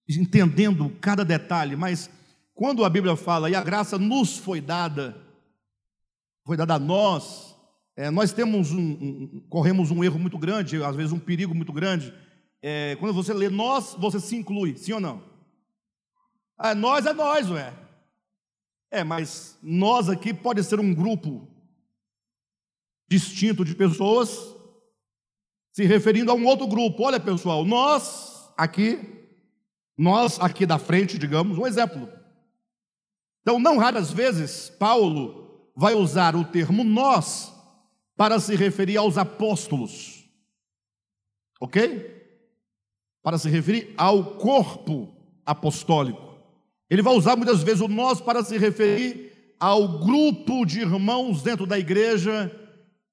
[0.09, 1.77] entendendo cada detalhe.
[1.77, 2.11] Mas
[2.53, 5.16] quando a Bíblia fala e a graça nos foi dada,
[6.45, 7.49] foi dada a nós,
[8.01, 11.70] é, nós temos um, um, corremos um erro muito grande, às vezes um perigo muito
[11.70, 12.14] grande.
[12.62, 15.22] É, quando você lê nós, você se inclui, sim ou não?
[16.57, 17.74] Ah, nós é nós, ué.
[18.90, 21.46] É, mas nós aqui pode ser um grupo
[23.07, 24.57] distinto de pessoas
[25.70, 27.03] se referindo a um outro grupo.
[27.03, 28.98] Olha, pessoal, nós aqui,
[29.94, 32.09] nós aqui da frente, digamos, um exemplo.
[33.42, 37.59] Então, não raras vezes, Paulo vai usar o termo nós
[38.21, 40.27] para se referir aos apóstolos,
[41.59, 42.23] ok?
[43.23, 45.09] Para se referir ao corpo
[45.47, 46.35] apostólico.
[46.91, 51.64] Ele vai usar muitas vezes o nós para se referir ao grupo de irmãos dentro
[51.64, 52.55] da igreja,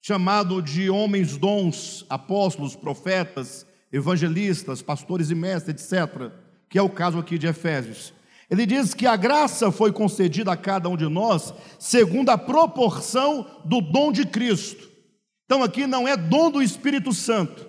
[0.02, 6.34] chamado de homens dons, apóstolos, profetas, evangelistas, pastores e mestres, etc.,
[6.68, 8.14] que é o caso aqui de Efésios.
[8.50, 13.62] Ele diz que a graça foi concedida a cada um de nós segundo a proporção
[13.64, 14.97] do dom de Cristo.
[15.48, 17.66] Então aqui não é dom do Espírito Santo,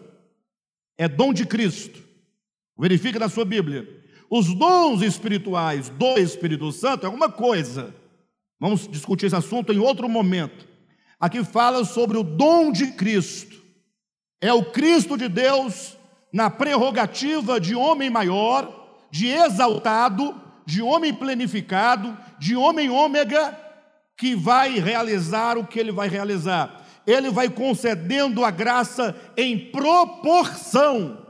[0.99, 2.03] é dom de Cristo.
[2.77, 3.89] Verifique na sua Bíblia.
[4.29, 7.95] Os dons espirituais do Espírito Santo é uma coisa.
[8.59, 10.67] Vamos discutir esse assunto em outro momento.
[11.21, 13.57] Aqui fala sobre o dom de Cristo.
[14.41, 15.97] É o Cristo de Deus
[16.33, 20.35] na prerrogativa de homem maior, de exaltado,
[20.67, 23.57] de homem plenificado, de homem ômega,
[24.17, 31.27] que vai realizar o que ele vai realizar ele vai concedendo a graça em proporção.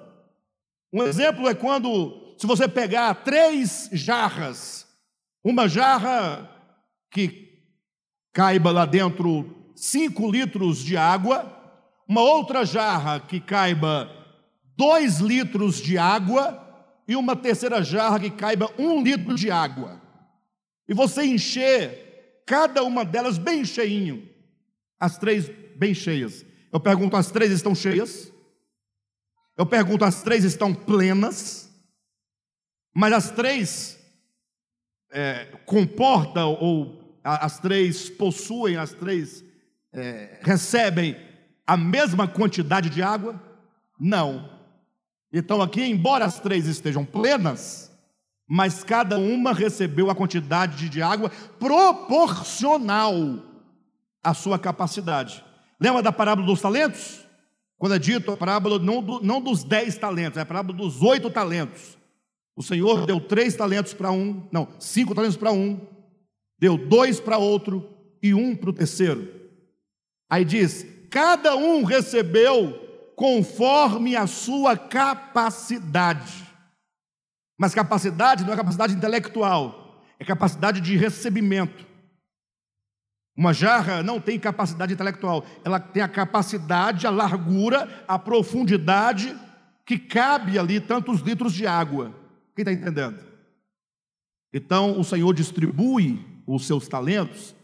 [0.92, 4.88] Um exemplo é quando, se você pegar três jarras,
[5.44, 6.50] uma jarra
[7.10, 7.62] que
[8.32, 11.46] caiba lá dentro cinco litros de água,
[12.08, 14.10] uma outra jarra que caiba
[14.76, 16.66] dois litros de água
[17.06, 20.02] e uma terceira jarra que caiba um litro de água.
[20.88, 24.28] E você encher cada uma delas bem cheinho,
[24.98, 25.48] as três
[25.78, 26.44] bem cheias.
[26.72, 28.32] Eu pergunto: as três estão cheias?
[29.56, 31.68] Eu pergunto: as três estão plenas?
[32.94, 33.98] Mas as três
[35.10, 39.44] é, comportam, ou as três possuem, as três
[39.92, 41.16] é, recebem
[41.66, 43.40] a mesma quantidade de água?
[44.00, 44.58] Não.
[45.32, 47.92] Então, aqui, embora as três estejam plenas,
[48.48, 53.12] mas cada uma recebeu a quantidade de água proporcional
[54.24, 55.44] à sua capacidade.
[55.80, 57.26] Lembra da parábola dos talentos?
[57.78, 61.00] Quando é dito a parábola não, do, não dos dez talentos, é a parábola dos
[61.02, 61.96] oito talentos.
[62.56, 65.80] O Senhor deu três talentos para um, não, cinco talentos para um,
[66.58, 67.88] deu dois para outro
[68.20, 69.32] e um para o terceiro.
[70.28, 76.46] Aí diz: cada um recebeu conforme a sua capacidade.
[77.56, 81.87] Mas capacidade não é capacidade intelectual, é capacidade de recebimento.
[83.38, 89.32] Uma jarra não tem capacidade intelectual, ela tem a capacidade, a largura, a profundidade
[89.86, 92.12] que cabe ali tantos litros de água.
[92.56, 93.20] Quem está entendendo?
[94.52, 96.18] Então o Senhor distribui
[96.48, 97.54] os seus talentos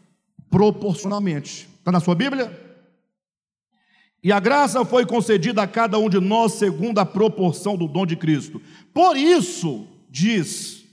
[0.49, 1.67] proporcionalmente.
[1.79, 2.57] Está na sua Bíblia?
[4.23, 8.05] E a graça foi concedida a cada um de nós segundo a proporção do dom
[8.05, 8.61] de Cristo.
[8.93, 10.85] Por isso, diz,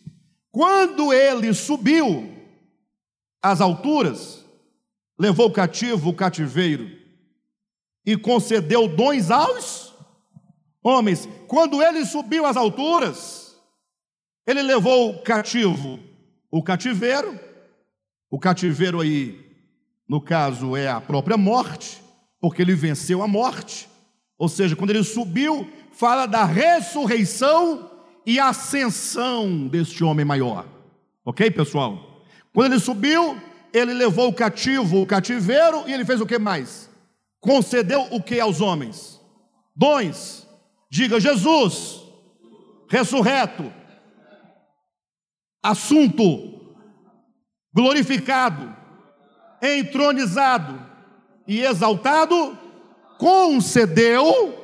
[0.51, 2.29] quando ele subiu
[3.41, 4.42] às alturas,
[5.23, 6.91] levou cativo o cativeiro
[8.05, 9.95] e concedeu dons aos
[10.83, 11.29] homens.
[11.47, 13.57] Quando ele subiu às alturas,
[14.45, 16.01] ele levou cativo
[16.51, 17.39] o cativeiro,
[18.29, 19.39] o cativeiro aí,
[20.09, 22.03] no caso, é a própria morte,
[22.41, 23.89] porque ele venceu a morte.
[24.37, 27.89] Ou seja, quando ele subiu, fala da ressurreição
[28.27, 30.67] e ascensão deste homem maior.
[31.25, 32.25] Ok, pessoal?
[32.53, 33.41] Quando ele subiu,
[33.73, 36.91] ele levou o cativo, o cativeiro, e ele fez o que mais?
[37.41, 39.21] Concedeu o que aos homens?
[39.75, 40.47] Dons.
[40.91, 42.03] Diga Jesus,
[42.89, 43.73] ressurreto.
[45.63, 46.61] Assunto:
[47.73, 48.77] glorificado,
[49.63, 50.87] entronizado
[51.49, 52.59] e exaltado,
[53.19, 54.59] concedeu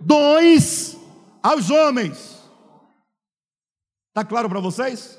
[0.00, 0.96] dons
[1.42, 2.42] aos homens.
[4.08, 5.18] Está claro para vocês?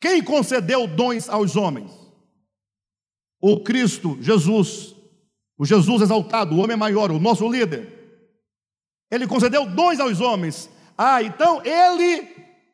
[0.00, 1.99] Quem concedeu dons aos homens?
[3.40, 4.94] O Cristo, Jesus,
[5.56, 8.00] o Jesus exaltado, o homem maior, o nosso líder.
[9.10, 10.68] Ele concedeu dons aos homens.
[10.96, 12.28] Ah, então ele,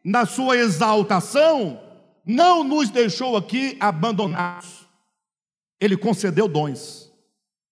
[0.05, 1.81] na sua exaltação,
[2.25, 4.87] não nos deixou aqui abandonados.
[5.81, 7.13] Ele concedeu dons,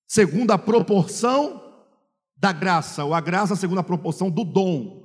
[0.07, 1.63] segundo a proporção
[2.37, 5.03] da graça, ou a graça segundo a proporção do dom.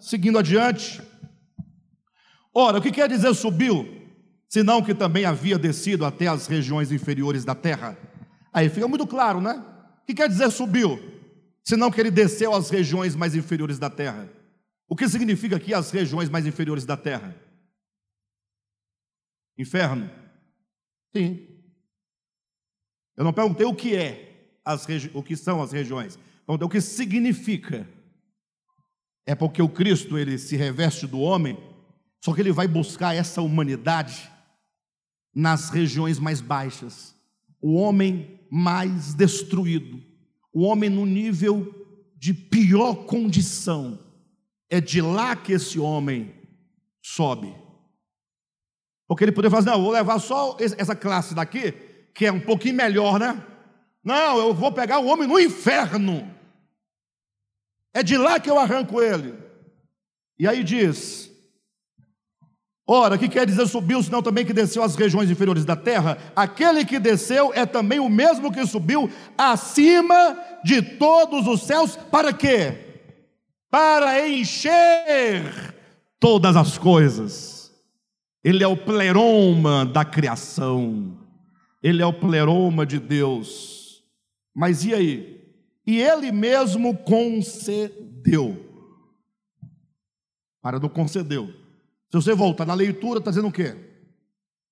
[0.00, 1.00] Seguindo adiante.
[2.54, 4.01] Ora, o que quer dizer subiu?
[4.52, 7.96] Senão que também havia descido até as regiões inferiores da terra.
[8.52, 9.64] Aí fica muito claro, né?
[10.02, 11.00] O que quer dizer subiu?
[11.64, 14.28] senão que ele desceu às regiões mais inferiores da terra.
[14.88, 17.34] O que significa aqui as regiões mais inferiores da terra?
[19.56, 20.10] Inferno?
[21.16, 21.46] Sim.
[23.16, 26.18] Eu não perguntei o que é, as o que são as regiões.
[26.46, 27.88] Perguntei o que significa.
[29.24, 31.56] É porque o Cristo ele se reveste do homem,
[32.20, 34.31] só que ele vai buscar essa humanidade
[35.34, 37.14] nas regiões mais baixas.
[37.60, 40.12] O homem mais destruído
[40.52, 41.74] o homem no nível
[42.16, 43.98] de pior condição.
[44.68, 46.34] É de lá que esse homem
[47.02, 47.54] sobe.
[49.08, 51.72] Porque ele poderia falar, assim, não, vou levar só essa classe daqui,
[52.14, 53.44] que é um pouquinho melhor, né?
[54.04, 56.30] Não, eu vou pegar o homem no inferno.
[57.94, 59.34] É de lá que eu arranco ele.
[60.38, 61.30] E aí diz:
[62.94, 66.18] Ora, o que quer dizer subiu, senão também que desceu às regiões inferiores da terra?
[66.36, 72.34] Aquele que desceu é também o mesmo que subiu acima de todos os céus, para
[72.34, 72.98] quê?
[73.70, 75.74] Para encher
[76.20, 77.72] todas as coisas.
[78.44, 81.16] Ele é o pleroma da criação,
[81.82, 84.02] ele é o pleroma de Deus.
[84.54, 85.40] Mas e aí?
[85.86, 88.70] E ele mesmo concedeu.
[90.60, 91.61] Para do concedeu
[92.12, 93.74] se você voltar na leitura, está dizendo o quê?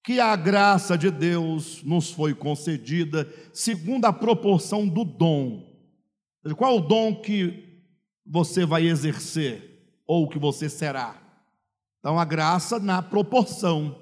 [0.04, 5.66] Que a graça de Deus nos foi concedida segundo a proporção do dom.
[6.54, 7.82] Qual o dom que
[8.26, 11.16] você vai exercer ou que você será?
[11.98, 13.98] Então, a graça na proporção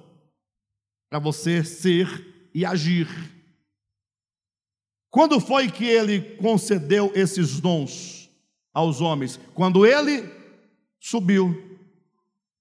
[1.08, 3.08] para você ser e agir.
[5.10, 8.28] Quando foi que ele concedeu esses dons
[8.74, 9.38] aos homens?
[9.54, 10.28] Quando ele
[10.98, 11.67] subiu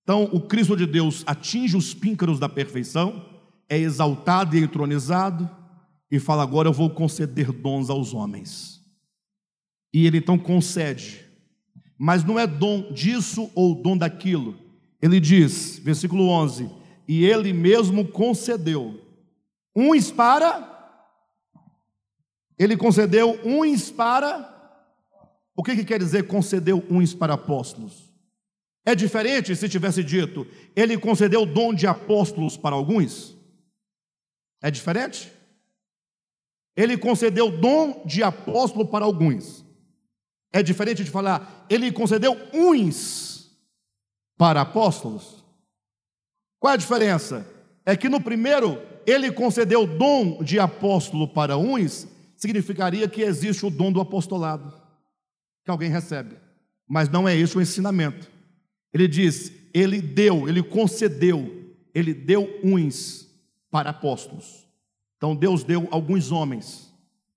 [0.08, 3.26] então, o Cristo de Deus atinge os píncaros da perfeição,
[3.68, 5.49] é exaltado e entronizado,
[6.10, 8.82] e fala: agora eu vou conceder dons aos homens.
[9.93, 11.26] E ele então concede,
[11.97, 14.58] mas não é dom disso ou dom daquilo.
[15.01, 16.72] Ele diz, versículo 11:
[17.05, 19.01] E ele mesmo concedeu
[19.76, 21.03] uns para.
[22.58, 24.55] Ele concedeu uns para.
[25.53, 28.07] O que, que quer dizer concedeu uns para apóstolos?
[28.88, 33.35] É diferente se tivesse dito, ele concedeu o dom de apóstolos para alguns?
[34.61, 35.29] É diferente?
[36.73, 39.66] Ele concedeu dom de apóstolo para alguns.
[40.53, 43.51] É diferente de falar, ele concedeu uns
[44.37, 45.43] para apóstolos.
[46.57, 47.45] Qual é a diferença?
[47.86, 52.07] É que no primeiro, ele concedeu dom de apóstolo para uns,
[52.37, 54.74] significaria que existe o dom do apostolado,
[55.66, 56.37] que alguém recebe.
[56.87, 58.37] Mas não é esse o ensinamento.
[58.97, 63.29] Ele diz: Ele deu, Ele concedeu, Ele deu uns
[63.69, 64.67] para apóstolos.
[65.17, 66.91] Então Deus deu alguns homens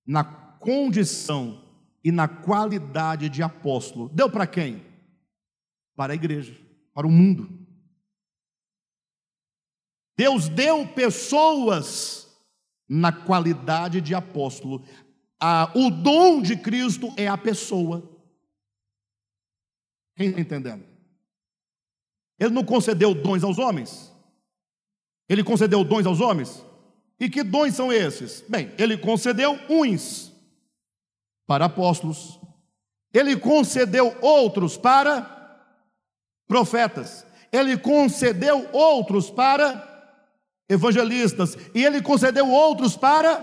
[0.06, 1.62] na condição
[2.02, 4.08] e na qualidade de apóstolo.
[4.08, 4.82] Deu para quem?
[5.94, 6.56] Para a igreja,
[6.94, 7.50] para o mundo.
[10.16, 12.26] Deus deu pessoas
[12.88, 14.82] na qualidade de apóstolo.
[15.38, 18.02] Ah, o dom de Cristo é a pessoa.
[20.16, 20.89] Quem está entendendo?
[22.40, 24.10] Ele não concedeu dons aos homens?
[25.28, 26.64] Ele concedeu dons aos homens?
[27.20, 28.42] E que dons são esses?
[28.48, 30.32] Bem, ele concedeu uns
[31.46, 32.40] para apóstolos,
[33.12, 35.38] ele concedeu outros para
[36.48, 39.86] profetas, ele concedeu outros para
[40.66, 43.36] evangelistas, e ele concedeu outros para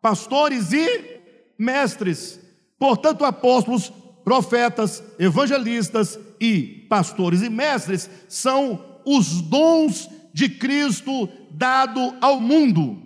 [0.00, 1.20] pastores e
[1.58, 2.40] mestres.
[2.78, 3.92] Portanto, apóstolos
[4.24, 13.00] profetas, evangelistas e pastores e mestres são os dons de Cristo dado ao mundo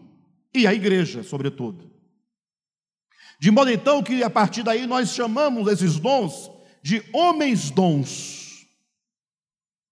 [0.55, 1.85] e à igreja, sobretudo.
[3.39, 6.51] De modo então que a partir daí nós chamamos esses dons
[6.83, 8.67] de homens dons.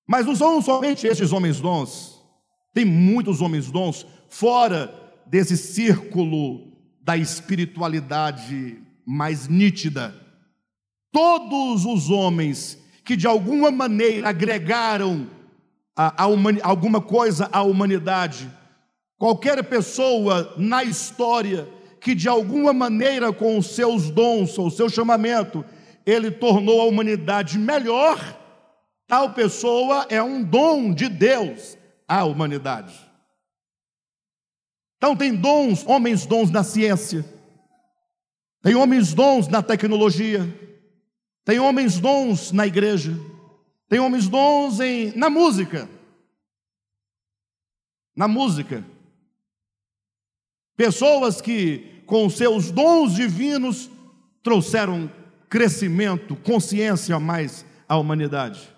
[0.06, 2.18] Mas não são somente esses homens dons.
[2.72, 4.90] Tem muitos homens dons fora
[5.26, 6.72] desse círculo
[7.02, 10.18] da espiritualidade mais nítida.
[11.12, 15.28] Todos os homens que de alguma maneira agregaram
[15.94, 16.26] a, a
[16.62, 18.50] alguma coisa à humanidade,
[19.18, 21.68] qualquer pessoa na história
[22.00, 25.64] que de alguma maneira com os seus dons ou seu chamamento,
[26.04, 28.18] ele tornou a humanidade melhor,
[29.06, 32.94] tal pessoa é um dom de Deus à humanidade.
[34.98, 37.24] Então tem dons, homens dons na ciência,
[38.62, 40.46] tem homens dons na tecnologia,
[41.44, 43.18] tem homens dons na igreja,
[43.88, 45.88] tem homens dons em, na música.
[48.16, 48.84] Na música.
[50.76, 53.90] Pessoas que, com seus dons divinos,
[54.42, 55.10] trouxeram
[55.48, 58.72] crescimento, consciência a mais à humanidade.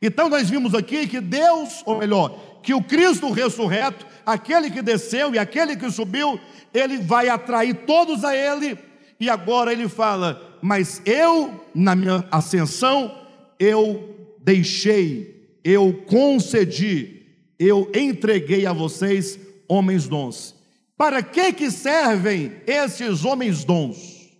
[0.00, 5.34] Então nós vimos aqui que Deus, ou melhor, que o Cristo ressurreto, aquele que desceu
[5.34, 6.40] e aquele que subiu,
[6.72, 8.78] ele vai atrair todos a ele,
[9.18, 13.26] e agora ele fala: Mas eu, na minha ascensão,
[13.58, 17.26] eu deixei, eu concedi,
[17.58, 19.38] eu entreguei a vocês
[19.68, 20.54] homens dons.
[20.96, 24.30] Para que que servem esses homens dons?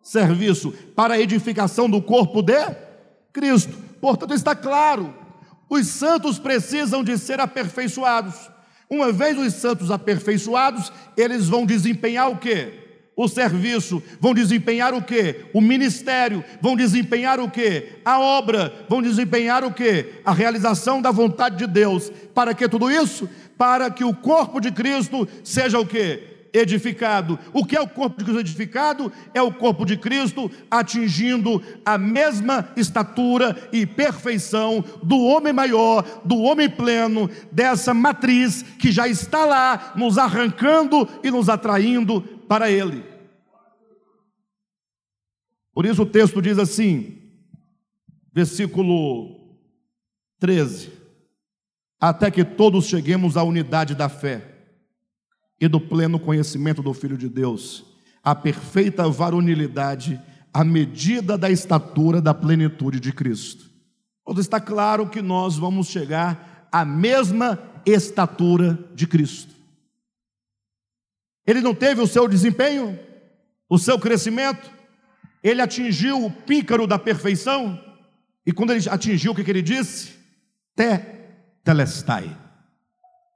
[0.00, 2.58] serviço, para a edificação do corpo de
[3.32, 3.76] Cristo.
[4.00, 5.12] Portanto, está claro:
[5.68, 8.48] os santos precisam de ser aperfeiçoados.
[8.88, 12.87] Uma vez os santos aperfeiçoados, eles vão desempenhar o quê?
[13.18, 15.46] O serviço, vão desempenhar o quê?
[15.52, 17.94] O ministério, vão desempenhar o quê?
[18.04, 20.20] A obra, vão desempenhar o quê?
[20.24, 22.12] A realização da vontade de Deus.
[22.32, 23.28] Para que tudo isso?
[23.58, 26.37] Para que o corpo de Cristo seja o quê?
[26.52, 27.38] Edificado.
[27.52, 29.12] O que é o corpo de Cristo edificado?
[29.34, 36.38] É o corpo de Cristo atingindo a mesma estatura e perfeição do homem maior, do
[36.38, 43.04] homem pleno, dessa matriz que já está lá, nos arrancando e nos atraindo para Ele.
[45.74, 47.18] Por isso o texto diz assim,
[48.32, 49.56] versículo
[50.40, 50.90] 13:
[52.00, 54.47] Até que todos cheguemos à unidade da fé
[55.60, 57.84] e do pleno conhecimento do Filho de Deus,
[58.22, 60.20] a perfeita varonilidade,
[60.52, 63.68] a medida da estatura da plenitude de Cristo.
[64.22, 69.54] Quando está claro que nós vamos chegar à mesma estatura de Cristo.
[71.46, 72.98] Ele não teve o seu desempenho,
[73.68, 74.70] o seu crescimento,
[75.42, 77.82] ele atingiu o pícaro da perfeição,
[78.44, 80.14] e quando ele atingiu, o que, que ele disse?
[80.74, 80.98] Te
[81.64, 82.34] telestai.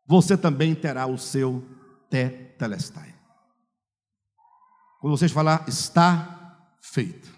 [0.07, 1.65] Você também terá o seu
[2.13, 3.15] tetelestai.
[5.01, 7.31] Quando vocês falar está feito,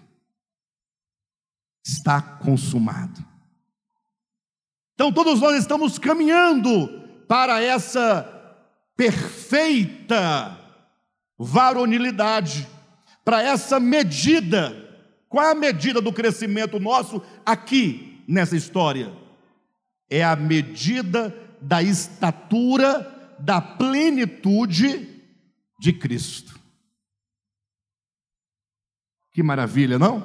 [1.81, 3.23] está consumado.
[4.93, 6.89] Então todos nós estamos caminhando
[7.25, 8.29] para essa
[8.97, 10.59] perfeita
[11.39, 12.67] varonilidade,
[13.23, 14.75] para essa medida.
[15.29, 19.13] Qual é a medida do crescimento nosso aqui nessa história?
[20.09, 25.07] É a medida da estatura da plenitude
[25.79, 26.59] de Cristo.
[29.33, 30.23] Que maravilha, não?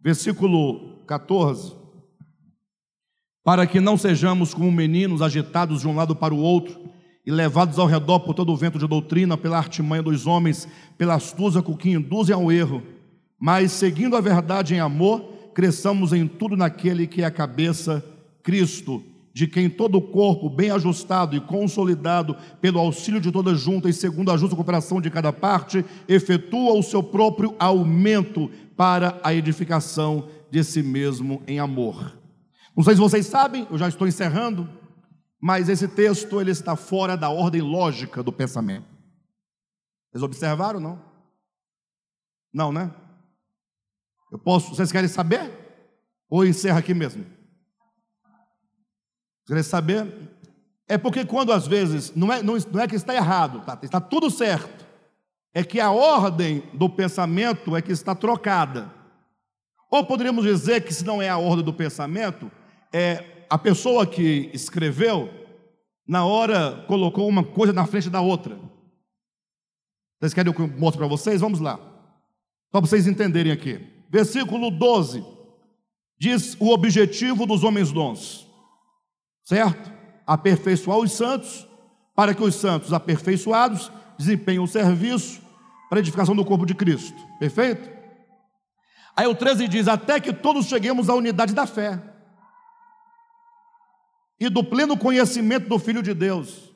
[0.00, 1.74] Versículo 14.
[3.42, 6.88] Para que não sejamos como meninos agitados de um lado para o outro
[7.26, 11.14] e levados ao redor por todo o vento de doutrina, pela artimanha dos homens, pela
[11.14, 12.82] astúcia com que induzem ao erro,
[13.38, 15.20] mas seguindo a verdade em amor,
[15.54, 18.04] cresçamos em tudo naquele que é a cabeça,
[18.42, 19.02] Cristo,
[19.38, 23.92] de quem todo o corpo, bem ajustado e consolidado pelo auxílio de toda junta e
[23.92, 30.28] segundo a justa cooperação de cada parte, efetua o seu próprio aumento para a edificação
[30.50, 32.18] de si mesmo em amor.
[32.76, 34.68] Não sei se vocês sabem, eu já estou encerrando,
[35.40, 38.88] mas esse texto ele está fora da ordem lógica do pensamento.
[40.10, 41.00] Vocês observaram, não?
[42.52, 42.92] Não, né?
[44.32, 45.48] Eu posso, vocês querem saber?
[46.28, 47.37] Ou encerra aqui mesmo?
[49.48, 50.06] Querem saber?
[50.86, 53.78] É porque quando às vezes, não é, não, não é que está errado, tá?
[53.82, 54.86] está tudo certo.
[55.54, 58.92] É que a ordem do pensamento é que está trocada.
[59.90, 62.52] Ou poderíamos dizer que se não é a ordem do pensamento,
[62.92, 65.30] é a pessoa que escreveu,
[66.06, 68.58] na hora colocou uma coisa na frente da outra.
[70.20, 71.40] Vocês querem que eu mostre para vocês?
[71.40, 71.76] Vamos lá.
[72.70, 73.80] Só para vocês entenderem aqui.
[74.10, 75.24] Versículo 12
[76.18, 78.47] diz o objetivo dos homens dons,
[79.48, 79.90] certo?
[80.26, 81.66] Aperfeiçoar os santos,
[82.14, 85.40] para que os santos aperfeiçoados desempenhem o serviço
[85.88, 87.16] para a edificação do corpo de Cristo.
[87.38, 87.88] Perfeito?
[89.16, 91.98] Aí o 13 diz: Até que todos cheguemos à unidade da fé
[94.38, 96.70] e do pleno conhecimento do Filho de Deus,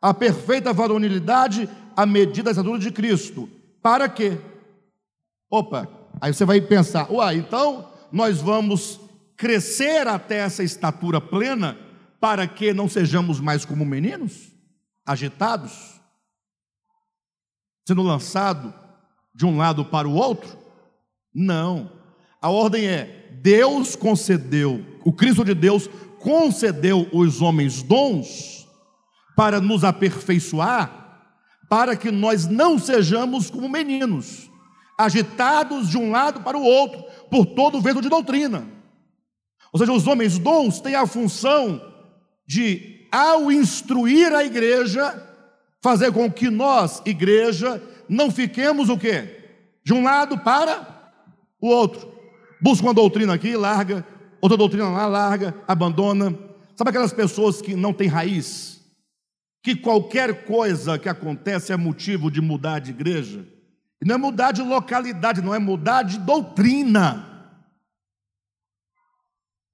[0.00, 3.50] a perfeita varonilidade à medida da estatura de Cristo.
[3.82, 4.38] Para quê?
[5.50, 5.88] Opa,
[6.20, 9.00] aí você vai pensar, uai, então nós vamos
[9.36, 11.83] crescer até essa estatura plena
[12.24, 14.50] para que não sejamos mais como meninos,
[15.04, 16.00] agitados,
[17.86, 18.72] sendo lançado
[19.34, 20.56] de um lado para o outro?
[21.34, 21.92] Não.
[22.40, 25.86] A ordem é: Deus concedeu, o Cristo de Deus
[26.18, 28.66] concedeu os homens dons
[29.36, 31.28] para nos aperfeiçoar,
[31.68, 34.50] para que nós não sejamos como meninos,
[34.98, 38.66] agitados de um lado para o outro por todo o vento de doutrina.
[39.70, 41.92] Ou seja, os homens dons têm a função
[42.46, 45.22] de, ao instruir a igreja,
[45.82, 49.52] fazer com que nós, igreja, não fiquemos o quê?
[49.84, 51.12] De um lado para
[51.60, 52.12] o outro.
[52.60, 54.06] Busca uma doutrina aqui, larga,
[54.40, 56.36] outra doutrina lá, larga, abandona.
[56.76, 58.80] Sabe aquelas pessoas que não têm raiz?
[59.62, 63.46] Que qualquer coisa que acontece é motivo de mudar de igreja?
[64.02, 67.30] E não é mudar de localidade, não é mudar de doutrina.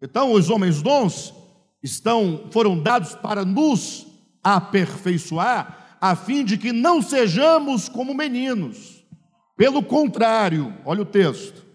[0.03, 1.35] Então, os homens dons
[1.83, 4.07] estão foram dados para nos
[4.43, 9.05] aperfeiçoar, a fim de que não sejamos como meninos.
[9.57, 11.67] Pelo contrário, olha o texto.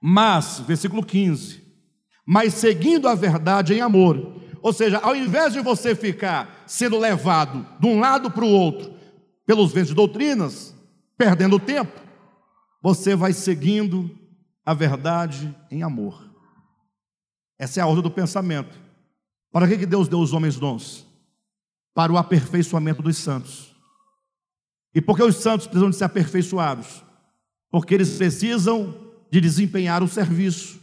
[0.00, 1.62] Mas, versículo 15,
[2.26, 4.40] mas seguindo a verdade em amor.
[4.60, 8.92] Ou seja, ao invés de você ficar sendo levado de um lado para o outro
[9.46, 10.74] pelos ventos de doutrinas,
[11.16, 12.00] perdendo tempo,
[12.82, 14.10] você vai seguindo
[14.64, 16.25] a verdade em amor.
[17.58, 18.78] Essa é a ordem do pensamento.
[19.50, 21.06] Para que Deus deu os homens dons?
[21.94, 23.74] Para o aperfeiçoamento dos santos.
[24.94, 27.04] E por que os santos precisam de ser aperfeiçoados?
[27.70, 28.94] Porque eles precisam
[29.30, 30.80] de desempenhar o serviço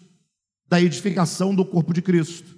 [0.68, 2.58] da edificação do corpo de Cristo.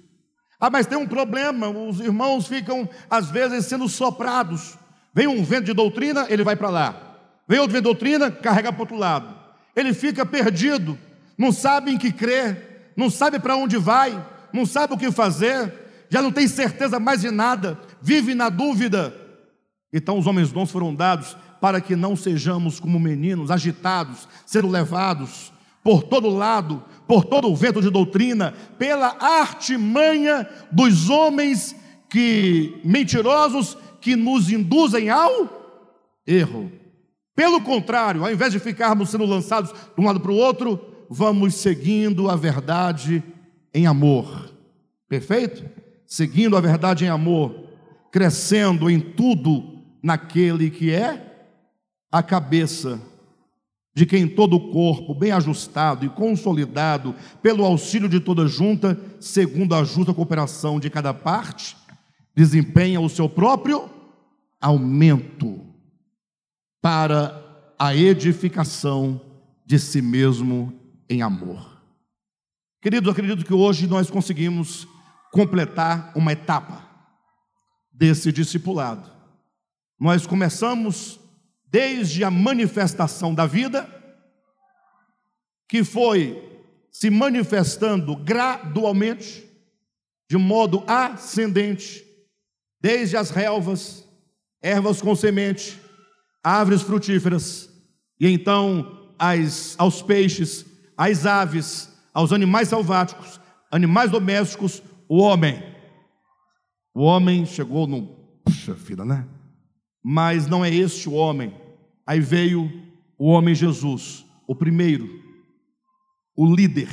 [0.58, 4.78] Ah, mas tem um problema, os irmãos ficam às vezes sendo soprados.
[5.14, 7.18] Vem um vento de doutrina, ele vai para lá.
[7.46, 9.34] Vem outro vento de doutrina, carrega para o outro lado.
[9.74, 10.98] Ele fica perdido,
[11.36, 12.65] não sabe em que crer,
[12.96, 15.72] não sabe para onde vai, não sabe o que fazer,
[16.08, 19.14] já não tem certeza mais de nada, vive na dúvida.
[19.92, 25.52] Então os homens dons foram dados para que não sejamos como meninos agitados, sendo levados
[25.82, 31.76] por todo lado, por todo o vento de doutrina, pela artimanha dos homens
[32.08, 36.70] que mentirosos que nos induzem ao erro.
[37.34, 41.54] Pelo contrário, ao invés de ficarmos sendo lançados de um lado para o outro, vamos
[41.54, 43.22] seguindo a verdade
[43.72, 44.52] em amor.
[45.08, 45.64] Perfeito?
[46.06, 47.68] Seguindo a verdade em amor,
[48.10, 51.48] crescendo em tudo naquele que é
[52.10, 53.00] a cabeça
[53.94, 59.74] de quem todo o corpo, bem ajustado e consolidado pelo auxílio de toda junta, segundo
[59.74, 61.76] a justa cooperação de cada parte,
[62.34, 63.88] desempenha o seu próprio
[64.60, 65.60] aumento
[66.82, 67.42] para
[67.78, 69.20] a edificação
[69.64, 70.72] de si mesmo
[71.08, 71.82] em amor.
[72.80, 74.86] Queridos, acredito que hoje nós conseguimos
[75.32, 76.88] completar uma etapa
[77.92, 79.10] desse discipulado.
[79.98, 81.18] Nós começamos
[81.66, 83.88] desde a manifestação da vida,
[85.68, 86.42] que foi
[86.90, 89.44] se manifestando gradualmente,
[90.28, 92.04] de modo ascendente,
[92.80, 94.04] desde as relvas,
[94.62, 95.80] ervas com semente,
[96.42, 97.68] árvores frutíferas,
[98.18, 100.64] e então às, aos peixes,
[100.96, 103.40] às aves, aos animais selváticos,
[103.70, 105.62] animais domésticos, o homem.
[106.94, 108.06] O homem chegou no.
[108.44, 109.28] Puxa vida, né?
[110.02, 111.54] Mas não é este o homem.
[112.06, 112.70] Aí veio
[113.18, 115.22] o homem Jesus, o primeiro,
[116.34, 116.88] o líder,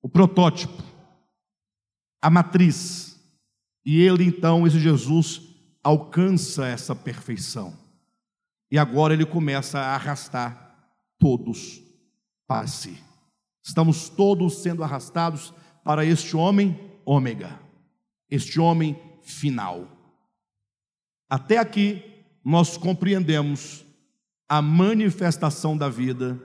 [0.00, 0.82] o protótipo,
[2.22, 3.20] a matriz.
[3.84, 5.42] E ele então, esse Jesus,
[5.82, 7.76] alcança essa perfeição.
[8.70, 10.88] E agora ele começa a arrastar
[11.18, 11.83] todos
[12.46, 12.98] para si.
[13.62, 17.60] Estamos todos sendo arrastados para este homem ômega,
[18.30, 19.88] este homem final.
[21.28, 22.02] Até aqui
[22.44, 23.84] nós compreendemos
[24.48, 26.40] a manifestação da vida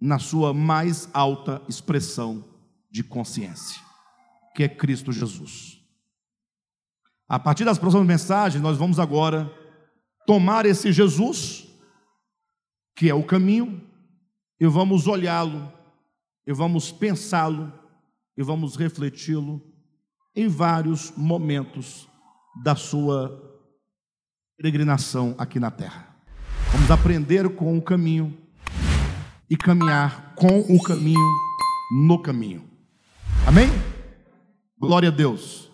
[0.00, 2.44] na sua mais alta expressão
[2.90, 3.80] de consciência,
[4.54, 5.80] que é Cristo Jesus.
[7.28, 9.52] A partir das próximas mensagens, nós vamos agora
[10.26, 11.66] tomar esse Jesus,
[12.94, 13.85] que é o caminho,
[14.60, 15.72] e vamos olhá-lo,
[16.46, 17.72] e vamos pensá-lo,
[18.36, 19.60] e vamos refleti-lo
[20.34, 22.08] em vários momentos
[22.62, 23.42] da sua
[24.56, 26.14] peregrinação aqui na terra.
[26.72, 28.36] Vamos aprender com o caminho
[29.48, 31.32] e caminhar com o caminho
[32.06, 32.64] no caminho.
[33.46, 33.68] Amém?
[34.78, 35.70] Glória a Deus.